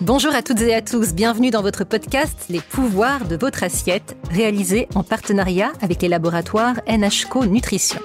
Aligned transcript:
Bonjour 0.00 0.34
à 0.34 0.42
toutes 0.42 0.60
et 0.60 0.74
à 0.74 0.82
tous, 0.82 1.14
bienvenue 1.14 1.52
dans 1.52 1.62
votre 1.62 1.84
podcast 1.84 2.46
Les 2.50 2.60
pouvoirs 2.60 3.26
de 3.26 3.36
votre 3.36 3.62
assiette, 3.62 4.16
réalisé 4.28 4.88
en 4.96 5.04
partenariat 5.04 5.72
avec 5.80 6.02
les 6.02 6.08
laboratoires 6.08 6.80
NHCO 6.88 7.46
Nutrition. 7.46 8.00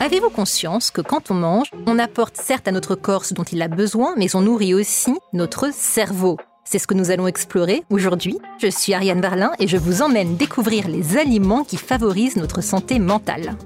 Avez-vous 0.00 0.30
conscience 0.30 0.90
que 0.90 1.00
quand 1.00 1.30
on 1.30 1.34
mange, 1.34 1.70
on 1.86 1.96
apporte 1.96 2.36
certes 2.36 2.66
à 2.66 2.72
notre 2.72 2.96
corps 2.96 3.24
ce 3.24 3.34
dont 3.34 3.44
il 3.44 3.62
a 3.62 3.68
besoin, 3.68 4.14
mais 4.16 4.34
on 4.34 4.40
nourrit 4.40 4.74
aussi 4.74 5.14
notre 5.32 5.72
cerveau? 5.72 6.38
C'est 6.64 6.80
ce 6.80 6.88
que 6.88 6.94
nous 6.94 7.12
allons 7.12 7.28
explorer 7.28 7.84
aujourd'hui. 7.88 8.38
Je 8.58 8.66
suis 8.66 8.94
Ariane 8.94 9.20
Berlin 9.20 9.52
et 9.60 9.68
je 9.68 9.76
vous 9.76 10.02
emmène 10.02 10.36
découvrir 10.36 10.88
les 10.88 11.18
aliments 11.18 11.62
qui 11.62 11.76
favorisent 11.76 12.36
notre 12.36 12.62
santé 12.62 12.98
mentale. 12.98 13.56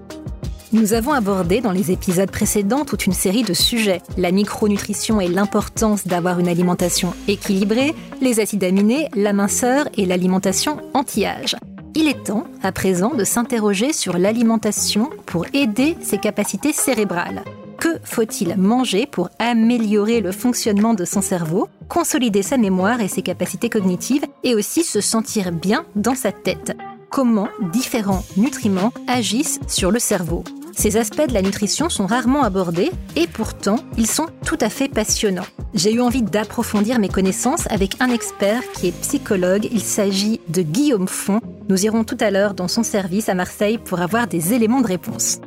Nous 0.76 0.92
avons 0.92 1.12
abordé 1.12 1.62
dans 1.62 1.72
les 1.72 1.90
épisodes 1.90 2.30
précédents 2.30 2.84
toute 2.84 3.06
une 3.06 3.14
série 3.14 3.44
de 3.44 3.54
sujets. 3.54 4.02
La 4.18 4.30
micronutrition 4.30 5.22
et 5.22 5.26
l'importance 5.26 6.06
d'avoir 6.06 6.38
une 6.38 6.48
alimentation 6.48 7.14
équilibrée, 7.28 7.94
les 8.20 8.40
acides 8.40 8.62
aminés, 8.62 9.08
la 9.14 9.32
minceur 9.32 9.88
et 9.96 10.04
l'alimentation 10.04 10.76
anti-âge. 10.92 11.56
Il 11.94 12.08
est 12.08 12.24
temps, 12.24 12.44
à 12.62 12.72
présent, 12.72 13.14
de 13.14 13.24
s'interroger 13.24 13.94
sur 13.94 14.18
l'alimentation 14.18 15.08
pour 15.24 15.46
aider 15.54 15.96
ses 16.02 16.18
capacités 16.18 16.74
cérébrales. 16.74 17.42
Que 17.78 17.98
faut-il 18.04 18.54
manger 18.58 19.06
pour 19.06 19.30
améliorer 19.38 20.20
le 20.20 20.30
fonctionnement 20.30 20.92
de 20.92 21.06
son 21.06 21.22
cerveau, 21.22 21.68
consolider 21.88 22.42
sa 22.42 22.58
mémoire 22.58 23.00
et 23.00 23.08
ses 23.08 23.22
capacités 23.22 23.70
cognitives, 23.70 24.26
et 24.44 24.54
aussi 24.54 24.84
se 24.84 25.00
sentir 25.00 25.52
bien 25.52 25.86
dans 25.94 26.14
sa 26.14 26.32
tête? 26.32 26.76
Comment 27.08 27.48
différents 27.72 28.24
nutriments 28.36 28.92
agissent 29.08 29.58
sur 29.68 29.90
le 29.90 29.98
cerveau? 29.98 30.44
Ces 30.76 30.98
aspects 30.98 31.26
de 31.26 31.32
la 31.32 31.40
nutrition 31.40 31.88
sont 31.88 32.04
rarement 32.04 32.42
abordés 32.42 32.92
et 33.16 33.26
pourtant, 33.26 33.76
ils 33.96 34.06
sont 34.06 34.26
tout 34.44 34.58
à 34.60 34.68
fait 34.68 34.88
passionnants. 34.88 35.46
J'ai 35.72 35.92
eu 35.92 36.02
envie 36.02 36.20
d'approfondir 36.20 36.98
mes 36.98 37.08
connaissances 37.08 37.66
avec 37.70 38.00
un 38.00 38.10
expert 38.10 38.60
qui 38.72 38.88
est 38.88 39.00
psychologue. 39.00 39.66
Il 39.72 39.80
s'agit 39.80 40.38
de 40.48 40.60
Guillaume 40.60 41.08
Font. 41.08 41.40
Nous 41.70 41.86
irons 41.86 42.04
tout 42.04 42.18
à 42.20 42.30
l'heure 42.30 42.52
dans 42.52 42.68
son 42.68 42.82
service 42.82 43.30
à 43.30 43.34
Marseille 43.34 43.78
pour 43.78 44.02
avoir 44.02 44.26
des 44.26 44.52
éléments 44.52 44.82
de 44.82 44.86
réponse. 44.86 45.40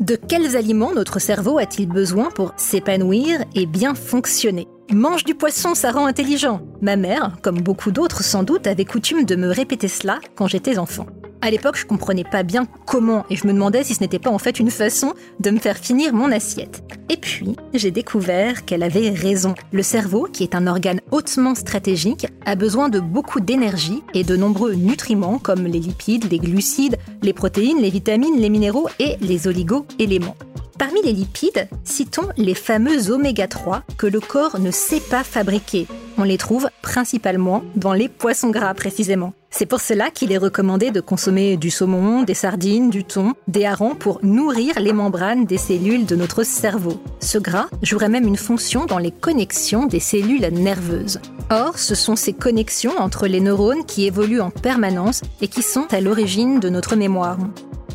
De 0.00 0.16
quels 0.16 0.56
aliments 0.56 0.94
notre 0.94 1.18
cerveau 1.18 1.58
a-t-il 1.58 1.86
besoin 1.86 2.30
pour 2.30 2.54
s'épanouir 2.56 3.44
et 3.54 3.66
bien 3.66 3.94
fonctionner? 3.94 4.66
Mange 4.90 5.24
du 5.24 5.34
poisson, 5.34 5.74
ça 5.74 5.90
rend 5.92 6.06
intelligent. 6.06 6.62
Ma 6.80 6.96
mère, 6.96 7.36
comme 7.42 7.60
beaucoup 7.60 7.90
d'autres 7.90 8.24
sans 8.24 8.42
doute, 8.42 8.66
avait 8.66 8.86
coutume 8.86 9.24
de 9.24 9.36
me 9.36 9.48
répéter 9.48 9.88
cela 9.88 10.18
quand 10.34 10.46
j'étais 10.46 10.78
enfant. 10.78 11.06
À 11.44 11.50
l'époque, 11.50 11.76
je 11.76 11.84
comprenais 11.84 12.24
pas 12.24 12.42
bien 12.42 12.66
comment 12.86 13.26
et 13.28 13.36
je 13.36 13.46
me 13.46 13.52
demandais 13.52 13.84
si 13.84 13.92
ce 13.92 14.00
n'était 14.00 14.18
pas 14.18 14.30
en 14.30 14.38
fait 14.38 14.58
une 14.58 14.70
façon 14.70 15.12
de 15.40 15.50
me 15.50 15.58
faire 15.58 15.76
finir 15.76 16.14
mon 16.14 16.32
assiette. 16.32 16.82
Et 17.10 17.18
puis, 17.18 17.54
j'ai 17.74 17.90
découvert 17.90 18.64
qu'elle 18.64 18.82
avait 18.82 19.10
raison. 19.10 19.54
Le 19.70 19.82
cerveau, 19.82 20.26
qui 20.32 20.42
est 20.42 20.54
un 20.54 20.66
organe 20.66 21.02
hautement 21.10 21.54
stratégique, 21.54 22.26
a 22.46 22.54
besoin 22.54 22.88
de 22.88 22.98
beaucoup 22.98 23.40
d'énergie 23.40 24.02
et 24.14 24.24
de 24.24 24.36
nombreux 24.36 24.72
nutriments 24.72 25.38
comme 25.38 25.66
les 25.66 25.80
lipides, 25.80 26.32
les 26.32 26.38
glucides, 26.38 26.96
les 27.20 27.34
protéines, 27.34 27.82
les 27.82 27.90
vitamines, 27.90 28.40
les 28.40 28.48
minéraux 28.48 28.88
et 28.98 29.16
les 29.20 29.46
oligo-éléments. 29.46 30.36
Parmi 30.78 31.02
les 31.02 31.12
lipides, 31.12 31.68
citons 31.84 32.30
les 32.38 32.54
fameux 32.54 33.10
oméga 33.10 33.48
3 33.48 33.82
que 33.98 34.06
le 34.06 34.20
corps 34.20 34.60
ne 34.60 34.70
sait 34.70 35.02
pas 35.10 35.22
fabriquer. 35.22 35.86
On 36.16 36.22
les 36.22 36.38
trouve 36.38 36.68
principalement 36.80 37.62
dans 37.74 37.92
les 37.92 38.08
poissons 38.08 38.50
gras 38.50 38.74
précisément. 38.74 39.32
C'est 39.50 39.66
pour 39.66 39.80
cela 39.80 40.10
qu'il 40.10 40.32
est 40.32 40.38
recommandé 40.38 40.90
de 40.90 41.00
consommer 41.00 41.56
du 41.56 41.70
saumon, 41.70 42.22
des 42.22 42.34
sardines, 42.34 42.90
du 42.90 43.04
thon, 43.04 43.34
des 43.48 43.64
harengs 43.64 43.96
pour 43.96 44.20
nourrir 44.22 44.78
les 44.78 44.92
membranes 44.92 45.44
des 45.44 45.58
cellules 45.58 46.06
de 46.06 46.16
notre 46.16 46.44
cerveau. 46.44 47.00
Ce 47.20 47.38
gras 47.38 47.66
jouerait 47.82 48.08
même 48.08 48.26
une 48.26 48.36
fonction 48.36 48.86
dans 48.86 48.98
les 48.98 49.12
connexions 49.12 49.86
des 49.86 50.00
cellules 50.00 50.48
nerveuses. 50.52 51.20
Or, 51.50 51.78
ce 51.78 51.94
sont 51.94 52.16
ces 52.16 52.32
connexions 52.32 52.98
entre 52.98 53.26
les 53.26 53.40
neurones 53.40 53.84
qui 53.84 54.06
évoluent 54.06 54.40
en 54.40 54.50
permanence 54.50 55.22
et 55.40 55.48
qui 55.48 55.62
sont 55.62 55.86
à 55.90 56.00
l'origine 56.00 56.60
de 56.60 56.68
notre 56.68 56.96
mémoire 56.96 57.38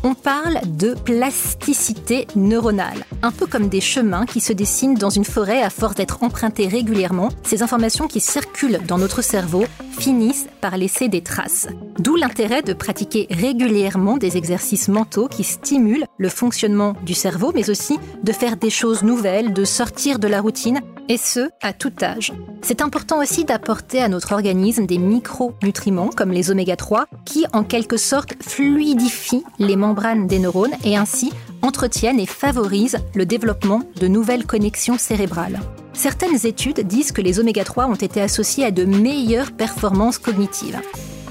on 0.02 0.14
parle 0.14 0.60
de 0.64 0.94
plasticité 0.94 2.26
neuronale. 2.36 3.04
Un 3.22 3.30
peu 3.30 3.46
comme 3.46 3.68
des 3.68 3.80
chemins 3.80 4.26
qui 4.26 4.40
se 4.40 4.52
dessinent 4.52 4.94
dans 4.94 5.10
une 5.10 5.24
forêt 5.24 5.62
à 5.62 5.70
force 5.70 5.94
d'être 5.94 6.22
empruntés 6.22 6.68
régulièrement, 6.68 7.28
ces 7.42 7.62
informations 7.62 8.06
qui 8.10 8.20
circulent 8.20 8.80
dans 8.86 8.98
notre 8.98 9.22
cerveau 9.22 9.64
finissent 9.98 10.48
par 10.60 10.76
laisser 10.76 11.08
des 11.08 11.22
traces. 11.22 11.68
D'où 11.98 12.16
l'intérêt 12.16 12.62
de 12.62 12.72
pratiquer 12.72 13.28
régulièrement 13.30 14.16
des 14.16 14.36
exercices 14.36 14.88
mentaux 14.88 15.28
qui 15.28 15.44
stimulent 15.44 16.06
le 16.18 16.28
fonctionnement 16.28 16.94
du 17.06 17.14
cerveau, 17.14 17.52
mais 17.54 17.70
aussi 17.70 17.98
de 18.24 18.32
faire 18.32 18.56
des 18.56 18.70
choses 18.70 19.04
nouvelles, 19.04 19.52
de 19.52 19.64
sortir 19.64 20.18
de 20.18 20.26
la 20.26 20.40
routine, 20.40 20.80
et 21.08 21.16
ce, 21.16 21.50
à 21.62 21.72
tout 21.72 21.92
âge. 22.02 22.32
C'est 22.62 22.82
important 22.82 23.20
aussi 23.20 23.44
d'apporter 23.44 24.00
à 24.00 24.08
notre 24.08 24.32
organisme 24.32 24.86
des 24.86 24.98
micronutriments 24.98 26.10
comme 26.10 26.30
les 26.30 26.50
oméga 26.50 26.76
3 26.76 27.06
qui 27.24 27.46
en 27.52 27.64
quelque 27.64 27.96
sorte 27.96 28.34
fluidifient 28.40 29.44
les 29.58 29.76
membranes 29.76 30.26
des 30.26 30.38
neurones 30.38 30.74
et 30.84 30.96
ainsi 30.96 31.32
entretiennent 31.62 32.20
et 32.20 32.26
favorisent 32.26 32.98
le 33.14 33.26
développement 33.26 33.82
de 34.00 34.06
nouvelles 34.06 34.46
connexions 34.46 34.98
cérébrales. 34.98 35.60
Certaines 36.00 36.46
études 36.46 36.80
disent 36.80 37.12
que 37.12 37.20
les 37.20 37.40
oméga 37.40 37.62
3 37.62 37.84
ont 37.84 37.94
été 37.94 38.22
associés 38.22 38.64
à 38.64 38.70
de 38.70 38.86
meilleures 38.86 39.52
performances 39.52 40.16
cognitives. 40.16 40.80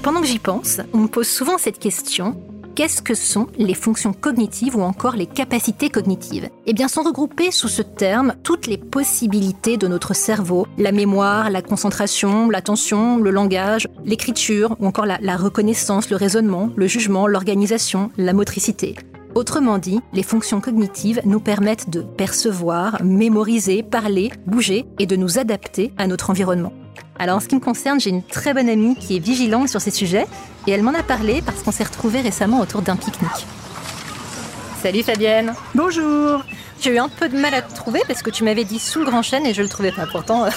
Pendant 0.00 0.20
que 0.20 0.28
j'y 0.28 0.38
pense, 0.38 0.80
on 0.92 0.98
me 0.98 1.08
pose 1.08 1.26
souvent 1.26 1.58
cette 1.58 1.80
question 1.80 2.40
qu'est-ce 2.76 3.02
que 3.02 3.14
sont 3.14 3.48
les 3.58 3.74
fonctions 3.74 4.12
cognitives 4.12 4.76
ou 4.76 4.82
encore 4.82 5.16
les 5.16 5.26
capacités 5.26 5.90
cognitives? 5.90 6.48
Eh 6.66 6.72
bien, 6.72 6.86
sont 6.86 7.02
regroupées 7.02 7.50
sous 7.50 7.66
ce 7.66 7.82
terme 7.82 8.36
toutes 8.44 8.68
les 8.68 8.78
possibilités 8.78 9.76
de 9.76 9.88
notre 9.88 10.14
cerveau, 10.14 10.68
la 10.78 10.92
mémoire, 10.92 11.50
la 11.50 11.62
concentration, 11.62 12.48
l'attention, 12.48 13.16
le 13.16 13.32
langage, 13.32 13.88
l'écriture 14.04 14.76
ou 14.78 14.86
encore 14.86 15.04
la, 15.04 15.18
la 15.20 15.36
reconnaissance, 15.36 16.10
le 16.10 16.16
raisonnement, 16.16 16.70
le 16.76 16.86
jugement, 16.86 17.26
l'organisation, 17.26 18.12
la 18.16 18.32
motricité. 18.32 18.94
Autrement 19.34 19.78
dit, 19.78 20.00
les 20.12 20.24
fonctions 20.24 20.60
cognitives 20.60 21.20
nous 21.24 21.38
permettent 21.38 21.88
de 21.88 22.00
percevoir, 22.00 23.00
mémoriser, 23.02 23.82
parler, 23.84 24.32
bouger 24.46 24.86
et 24.98 25.06
de 25.06 25.14
nous 25.14 25.38
adapter 25.38 25.92
à 25.98 26.08
notre 26.08 26.30
environnement. 26.30 26.72
Alors 27.18 27.36
en 27.36 27.40
ce 27.40 27.46
qui 27.46 27.54
me 27.54 27.60
concerne, 27.60 28.00
j'ai 28.00 28.10
une 28.10 28.24
très 28.24 28.54
bonne 28.54 28.68
amie 28.68 28.96
qui 28.96 29.16
est 29.16 29.20
vigilante 29.20 29.68
sur 29.68 29.80
ces 29.80 29.92
sujets 29.92 30.26
et 30.66 30.72
elle 30.72 30.82
m'en 30.82 30.94
a 30.94 31.02
parlé 31.02 31.42
parce 31.42 31.62
qu'on 31.62 31.70
s'est 31.70 31.84
retrouvés 31.84 32.22
récemment 32.22 32.60
autour 32.60 32.82
d'un 32.82 32.96
pique-nique. 32.96 33.46
Salut 34.82 35.02
Fabienne 35.02 35.54
Bonjour 35.74 36.42
J'ai 36.80 36.94
eu 36.94 36.98
un 36.98 37.08
peu 37.10 37.28
de 37.28 37.36
mal 37.36 37.52
à 37.52 37.60
te 37.60 37.74
trouver 37.74 38.00
parce 38.08 38.22
que 38.22 38.30
tu 38.30 38.42
m'avais 38.42 38.64
dit 38.64 38.78
sous 38.78 39.00
le 39.00 39.04
grand 39.04 39.22
chêne 39.22 39.44
et 39.44 39.52
je 39.52 39.60
le 39.60 39.68
trouvais 39.68 39.92
pas. 39.92 40.06
Pourtant, 40.06 40.46
euh, 40.46 40.50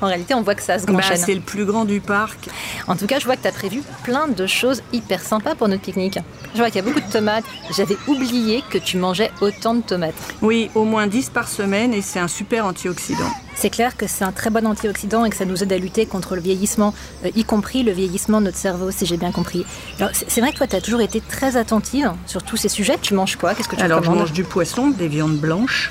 en 0.00 0.06
réalité, 0.06 0.34
on 0.34 0.40
voit 0.40 0.54
que 0.54 0.62
ça, 0.62 0.78
ce 0.78 0.86
grand 0.86 0.96
bah, 0.96 1.02
chêne. 1.02 1.18
C'est 1.18 1.34
le 1.34 1.40
plus 1.40 1.66
grand 1.66 1.84
du 1.84 2.00
parc. 2.00 2.48
En 2.86 2.96
tout 2.96 3.06
cas, 3.06 3.18
je 3.18 3.26
vois 3.26 3.36
que 3.36 3.42
tu 3.42 3.48
as 3.48 3.52
prévu 3.52 3.82
plein 4.02 4.26
de 4.26 4.46
choses 4.46 4.82
hyper 4.94 5.20
sympas 5.20 5.54
pour 5.54 5.68
notre 5.68 5.82
pique-nique. 5.82 6.18
Je 6.54 6.58
vois 6.58 6.68
qu'il 6.68 6.76
y 6.76 6.78
a 6.78 6.82
beaucoup 6.82 7.00
de 7.00 7.12
tomates. 7.12 7.44
J'avais 7.76 7.96
oublié 8.06 8.64
que 8.70 8.78
tu 8.78 8.96
mangeais 8.96 9.30
autant 9.42 9.74
de 9.74 9.82
tomates. 9.82 10.14
Oui, 10.40 10.70
au 10.74 10.84
moins 10.84 11.06
10 11.06 11.28
par 11.28 11.46
semaine 11.46 11.92
et 11.92 12.00
c'est 12.00 12.20
un 12.20 12.28
super 12.28 12.64
antioxydant. 12.64 13.30
C'est 13.56 13.70
clair 13.70 13.96
que 13.96 14.06
c'est 14.06 14.24
un 14.24 14.32
très 14.32 14.50
bon 14.50 14.66
antioxydant 14.66 15.24
et 15.24 15.30
que 15.30 15.36
ça 15.36 15.46
nous 15.46 15.62
aide 15.62 15.72
à 15.72 15.78
lutter 15.78 16.04
contre 16.04 16.36
le 16.36 16.42
vieillissement, 16.42 16.94
euh, 17.24 17.30
y 17.34 17.44
compris 17.44 17.82
le 17.82 17.92
vieillissement 17.92 18.40
de 18.40 18.46
notre 18.46 18.58
cerveau, 18.58 18.90
si 18.90 19.06
j'ai 19.06 19.16
bien 19.16 19.32
compris. 19.32 19.64
Alors, 19.98 20.10
c'est 20.12 20.40
vrai 20.42 20.52
que 20.52 20.58
toi, 20.58 20.66
tu 20.66 20.76
as 20.76 20.80
toujours 20.82 21.00
été 21.00 21.22
très 21.22 21.56
attentive 21.56 22.12
sur 22.26 22.42
tous 22.42 22.58
ces 22.58 22.68
sujets. 22.68 22.98
Tu 23.00 23.14
manges 23.14 23.36
quoi? 23.36 23.54
Qu'est-ce 23.54 23.68
que 23.68 23.76
tu 23.76 23.82
Alors, 23.82 24.02
je 24.04 24.10
mange 24.10 24.32
du 24.32 24.44
poisson, 24.44 24.90
des 24.90 25.08
viandes 25.08 25.38
blanches. 25.38 25.90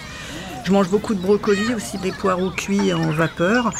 Je 0.65 0.71
mange 0.71 0.89
beaucoup 0.89 1.13
de 1.13 1.21
brocolis, 1.21 1.73
aussi 1.75 1.97
des 1.99 2.11
poireaux 2.11 2.49
cuits 2.49 2.91
en 2.93 3.11
vapeur 3.11 3.71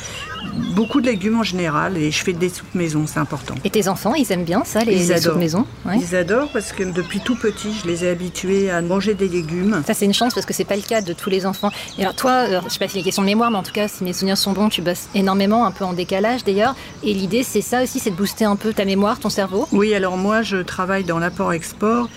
beaucoup 0.75 1.01
de 1.01 1.07
légumes 1.07 1.39
en 1.39 1.43
général 1.43 1.97
et 1.97 2.11
je 2.11 2.23
fais 2.23 2.33
des 2.33 2.49
soupes 2.49 2.73
maison, 2.75 3.05
c'est 3.07 3.19
important. 3.19 3.55
Et 3.63 3.69
tes 3.69 3.87
enfants, 3.87 4.13
ils 4.13 4.31
aiment 4.31 4.43
bien 4.43 4.63
ça, 4.63 4.83
les, 4.83 5.19
soupes 5.19 5.37
maison 5.37 5.65
Ils 5.93 6.15
adorent 6.15 6.49
parce 6.51 6.71
que 6.71 6.83
depuis 6.83 7.19
tout 7.19 7.35
petit, 7.35 7.73
je 7.81 7.87
les 7.87 8.05
ai 8.05 8.09
habitués 8.09 8.69
à 8.69 8.81
manger 8.81 9.13
des 9.13 9.27
légumes. 9.27 9.81
Ça, 9.85 9.93
c'est 9.93 10.05
une 10.05 10.13
chance 10.13 10.33
parce 10.33 10.45
que 10.45 10.53
c'est 10.53 10.65
pas 10.65 10.75
le 10.75 10.81
cas 10.81 11.01
de 11.01 11.13
tous 11.13 11.29
les 11.29 11.45
enfants. 11.45 11.71
Et 11.97 12.01
alors, 12.01 12.15
toi, 12.15 12.61
je 12.63 12.69
sais 12.69 12.79
pas 12.79 12.87
si 12.87 12.97
les 12.97 13.03
questions 13.03 13.23
de 13.23 13.27
mémoire, 13.27 13.51
mais 13.51 13.57
en 13.57 13.63
tout 13.63 13.73
cas, 13.73 13.87
si 13.87 14.03
mes 14.03 14.13
souvenirs 14.13 14.37
sont 14.37 14.53
bons, 14.53 14.69
tu 14.69 14.81
bosses 14.81 15.07
énormément, 15.15 15.65
un 15.65 15.71
peu 15.71 15.85
en 15.85 15.93
décalage 15.93 16.43
d'ailleurs. 16.43 16.75
Et 17.03 17.13
l'idée, 17.13 17.43
c'est 17.43 17.61
ça 17.61 17.83
aussi, 17.83 17.99
c'est 17.99 18.11
de 18.11 18.15
booster 18.15 18.45
un 18.45 18.55
peu 18.55 18.73
ta 18.73 18.85
mémoire, 18.85 19.19
ton 19.19 19.29
cerveau? 19.29 19.67
Oui, 19.71 19.93
alors 19.93 20.17
moi, 20.17 20.41
je 20.41 20.57
travaille 20.57 21.03
dans 21.03 21.19
l'apport-export. 21.19 22.09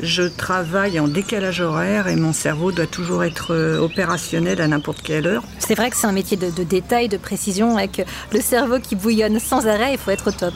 Je 0.00 0.22
travaille 0.22 0.98
en 0.98 1.08
décalage 1.08 1.60
horaire 1.60 2.08
et 2.08 2.16
mon 2.16 2.32
cerveau 2.32 2.72
doit 2.72 2.86
toujours 2.86 3.24
être 3.24 3.54
euh, 3.54 3.78
opérationnel 3.78 4.60
à 4.60 4.68
n'importe 4.68 5.02
quelle 5.02 5.26
heure. 5.26 5.44
C'est 5.58 5.74
vrai 5.74 5.90
que 5.90 5.96
c'est 5.96 6.06
un 6.06 6.12
métier 6.12 6.36
de, 6.36 6.50
détail, 6.64 7.08
de 7.08 7.16
précision, 7.16 7.76
avec 7.76 8.04
le 8.32 8.40
cerveau 8.40 8.78
qui 8.78 8.96
bouillonne 8.96 9.38
sans 9.38 9.66
arrêt, 9.66 9.92
il 9.92 9.98
faut 9.98 10.10
être 10.10 10.28
au 10.28 10.32
top. 10.32 10.54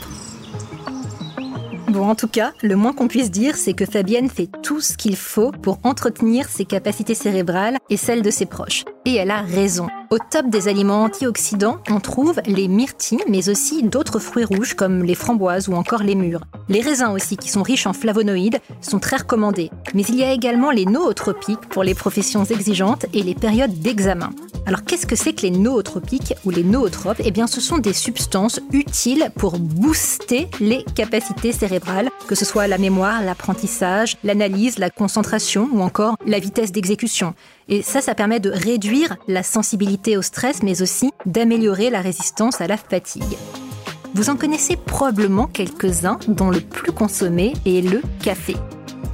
Bon, 1.89 2.09
en 2.09 2.15
tout 2.15 2.27
cas, 2.27 2.51
le 2.61 2.75
moins 2.75 2.93
qu'on 2.93 3.07
puisse 3.07 3.31
dire, 3.31 3.55
c'est 3.55 3.73
que 3.73 3.85
Fabienne 3.85 4.29
fait 4.29 4.49
tout 4.61 4.81
ce 4.81 4.97
qu'il 4.97 5.15
faut 5.15 5.51
pour 5.51 5.79
entretenir 5.83 6.49
ses 6.49 6.65
capacités 6.65 7.15
cérébrales 7.15 7.77
et 7.89 7.97
celles 7.97 8.21
de 8.21 8.29
ses 8.29 8.45
proches. 8.45 8.83
Et 9.05 9.15
elle 9.15 9.31
a 9.31 9.41
raison. 9.41 9.87
Au 10.09 10.19
top 10.19 10.49
des 10.49 10.69
aliments 10.69 11.03
antioxydants, 11.03 11.79
on 11.89 11.99
trouve 11.99 12.39
les 12.45 12.69
myrtilles, 12.69 13.23
mais 13.27 13.49
aussi 13.49 13.83
d'autres 13.83 14.19
fruits 14.19 14.45
rouges 14.45 14.73
comme 14.73 15.03
les 15.03 15.15
framboises 15.15 15.67
ou 15.67 15.73
encore 15.73 16.01
les 16.01 16.15
mûres. 16.15 16.45
Les 16.69 16.79
raisins 16.79 17.11
aussi, 17.13 17.35
qui 17.35 17.49
sont 17.49 17.61
riches 17.61 17.87
en 17.87 17.93
flavonoïdes, 17.93 18.59
sont 18.79 18.99
très 18.99 19.17
recommandés. 19.17 19.69
Mais 19.93 20.03
il 20.03 20.15
y 20.15 20.23
a 20.23 20.31
également 20.31 20.71
les 20.71 20.85
nootropiques 20.85 21.67
pour 21.69 21.83
les 21.83 21.93
professions 21.93 22.45
exigeantes 22.45 23.05
et 23.13 23.21
les 23.21 23.35
périodes 23.35 23.79
d'examen. 23.79 24.29
Alors 24.65 24.83
qu'est-ce 24.85 25.07
que 25.07 25.15
c'est 25.15 25.33
que 25.33 25.41
les 25.41 25.51
nootropiques 25.51 26.35
ou 26.45 26.51
les 26.51 26.63
nootropes? 26.63 27.21
Eh 27.23 27.31
bien 27.31 27.47
ce 27.47 27.59
sont 27.59 27.77
des 27.77 27.93
substances 27.93 28.61
utiles 28.71 29.29
pour 29.35 29.59
booster 29.59 30.47
les 30.61 30.83
capacités 30.95 31.51
cérébrales, 31.51 32.09
que 32.27 32.35
ce 32.35 32.45
soit 32.45 32.67
la 32.67 32.77
mémoire, 32.77 33.23
l'apprentissage, 33.23 34.17
l'analyse, 34.23 34.77
la 34.77 34.89
concentration 34.89 35.69
ou 35.73 35.81
encore 35.81 36.15
la 36.25 36.39
vitesse 36.39 36.71
d'exécution. 36.71 37.33
Et 37.69 37.81
ça, 37.81 38.01
ça 38.01 38.15
permet 38.15 38.39
de 38.39 38.49
réduire 38.49 39.17
la 39.27 39.43
sensibilité 39.43 40.17
au 40.17 40.21
stress, 40.21 40.63
mais 40.63 40.81
aussi 40.81 41.11
d'améliorer 41.25 41.89
la 41.89 42.01
résistance 42.01 42.61
à 42.61 42.67
la 42.67 42.77
fatigue. 42.77 43.37
Vous 44.13 44.29
en 44.29 44.35
connaissez 44.35 44.77
probablement 44.77 45.47
quelques-uns, 45.47 46.17
dont 46.27 46.49
le 46.49 46.61
plus 46.61 46.91
consommé 46.91 47.53
est 47.65 47.81
le 47.81 48.01
café. 48.23 48.55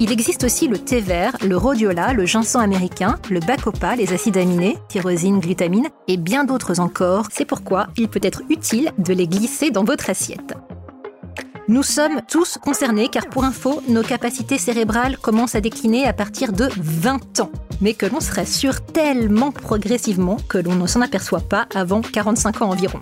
Il 0.00 0.10
existe 0.10 0.44
aussi 0.44 0.66
le 0.66 0.78
thé 0.78 1.00
vert, 1.00 1.36
le 1.46 1.56
rhodiola, 1.56 2.12
le 2.12 2.26
ginseng 2.26 2.60
américain, 2.60 3.16
le 3.30 3.38
bacopa, 3.40 3.94
les 3.94 4.12
acides 4.12 4.36
aminés, 4.36 4.76
tyrosine, 4.88 5.38
glutamine 5.38 5.88
et 6.08 6.16
bien 6.16 6.44
d'autres 6.44 6.80
encore. 6.80 7.28
C'est 7.30 7.44
pourquoi 7.44 7.86
il 7.96 8.08
peut 8.08 8.20
être 8.22 8.42
utile 8.50 8.90
de 8.98 9.12
les 9.12 9.28
glisser 9.28 9.70
dans 9.70 9.84
votre 9.84 10.10
assiette. 10.10 10.54
Nous 11.66 11.82
sommes 11.82 12.20
tous 12.28 12.58
concernés 12.58 13.08
car 13.08 13.26
pour 13.26 13.44
info, 13.44 13.82
nos 13.88 14.02
capacités 14.02 14.58
cérébrales 14.58 15.16
commencent 15.16 15.54
à 15.54 15.60
décliner 15.60 16.06
à 16.06 16.12
partir 16.12 16.52
de 16.52 16.68
20 16.76 17.40
ans, 17.40 17.50
mais 17.80 17.94
que 17.94 18.04
l'on 18.04 18.20
se 18.20 18.32
rassure 18.32 18.84
tellement 18.84 19.50
progressivement 19.50 20.36
que 20.48 20.58
l'on 20.58 20.74
ne 20.74 20.86
s'en 20.86 21.00
aperçoit 21.00 21.40
pas 21.40 21.66
avant 21.74 22.02
45 22.02 22.62
ans 22.62 22.70
environ 22.70 23.00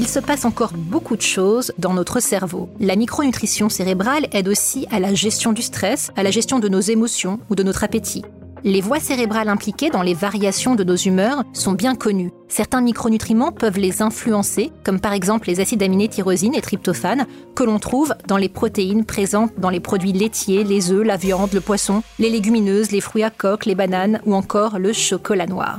il 0.00 0.08
se 0.08 0.18
passe 0.18 0.46
encore 0.46 0.72
beaucoup 0.72 1.14
de 1.14 1.20
choses 1.20 1.72
dans 1.76 1.92
notre 1.92 2.20
cerveau. 2.20 2.70
La 2.80 2.96
micronutrition 2.96 3.68
cérébrale 3.68 4.28
aide 4.32 4.48
aussi 4.48 4.86
à 4.90 4.98
la 4.98 5.12
gestion 5.12 5.52
du 5.52 5.60
stress, 5.60 6.10
à 6.16 6.22
la 6.22 6.30
gestion 6.30 6.58
de 6.58 6.68
nos 6.68 6.80
émotions 6.80 7.38
ou 7.50 7.54
de 7.54 7.62
notre 7.62 7.84
appétit. 7.84 8.24
Les 8.62 8.82
voies 8.82 9.00
cérébrales 9.00 9.48
impliquées 9.48 9.88
dans 9.88 10.02
les 10.02 10.12
variations 10.12 10.74
de 10.74 10.84
nos 10.84 10.96
humeurs 10.96 11.44
sont 11.54 11.72
bien 11.72 11.94
connues. 11.94 12.30
Certains 12.48 12.82
micronutriments 12.82 13.52
peuvent 13.52 13.78
les 13.78 14.02
influencer, 14.02 14.70
comme 14.84 15.00
par 15.00 15.14
exemple 15.14 15.48
les 15.48 15.60
acides 15.60 15.82
aminés 15.82 16.08
tyrosine 16.08 16.54
et 16.54 16.60
tryptophane, 16.60 17.26
que 17.54 17.64
l'on 17.64 17.78
trouve 17.78 18.14
dans 18.26 18.36
les 18.36 18.50
protéines 18.50 19.06
présentes 19.06 19.52
dans 19.58 19.70
les 19.70 19.80
produits 19.80 20.12
laitiers, 20.12 20.64
les 20.64 20.92
œufs, 20.92 21.06
la 21.06 21.16
viande, 21.16 21.54
le 21.54 21.60
poisson, 21.60 22.02
les 22.18 22.28
légumineuses, 22.28 22.90
les 22.90 23.00
fruits 23.00 23.22
à 23.22 23.30
coque, 23.30 23.64
les 23.64 23.74
bananes 23.74 24.20
ou 24.26 24.34
encore 24.34 24.78
le 24.78 24.92
chocolat 24.92 25.46
noir. 25.46 25.78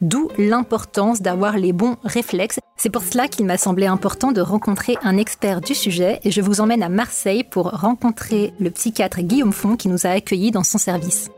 D'où 0.00 0.28
l'importance 0.38 1.20
d'avoir 1.20 1.58
les 1.58 1.72
bons 1.72 1.96
réflexes. 2.02 2.58
C'est 2.76 2.90
pour 2.90 3.02
cela 3.02 3.28
qu'il 3.28 3.46
m'a 3.46 3.58
semblé 3.58 3.86
important 3.86 4.32
de 4.32 4.40
rencontrer 4.40 4.96
un 5.02 5.16
expert 5.16 5.60
du 5.60 5.74
sujet 5.74 6.18
et 6.24 6.30
je 6.30 6.40
vous 6.40 6.60
emmène 6.60 6.82
à 6.82 6.88
Marseille 6.88 7.44
pour 7.44 7.70
rencontrer 7.70 8.52
le 8.58 8.70
psychiatre 8.70 9.20
Guillaume 9.20 9.52
Font 9.52 9.76
qui 9.76 9.88
nous 9.88 10.06
a 10.06 10.10
accueillis 10.10 10.50
dans 10.50 10.64
son 10.64 10.78
service. 10.78 11.30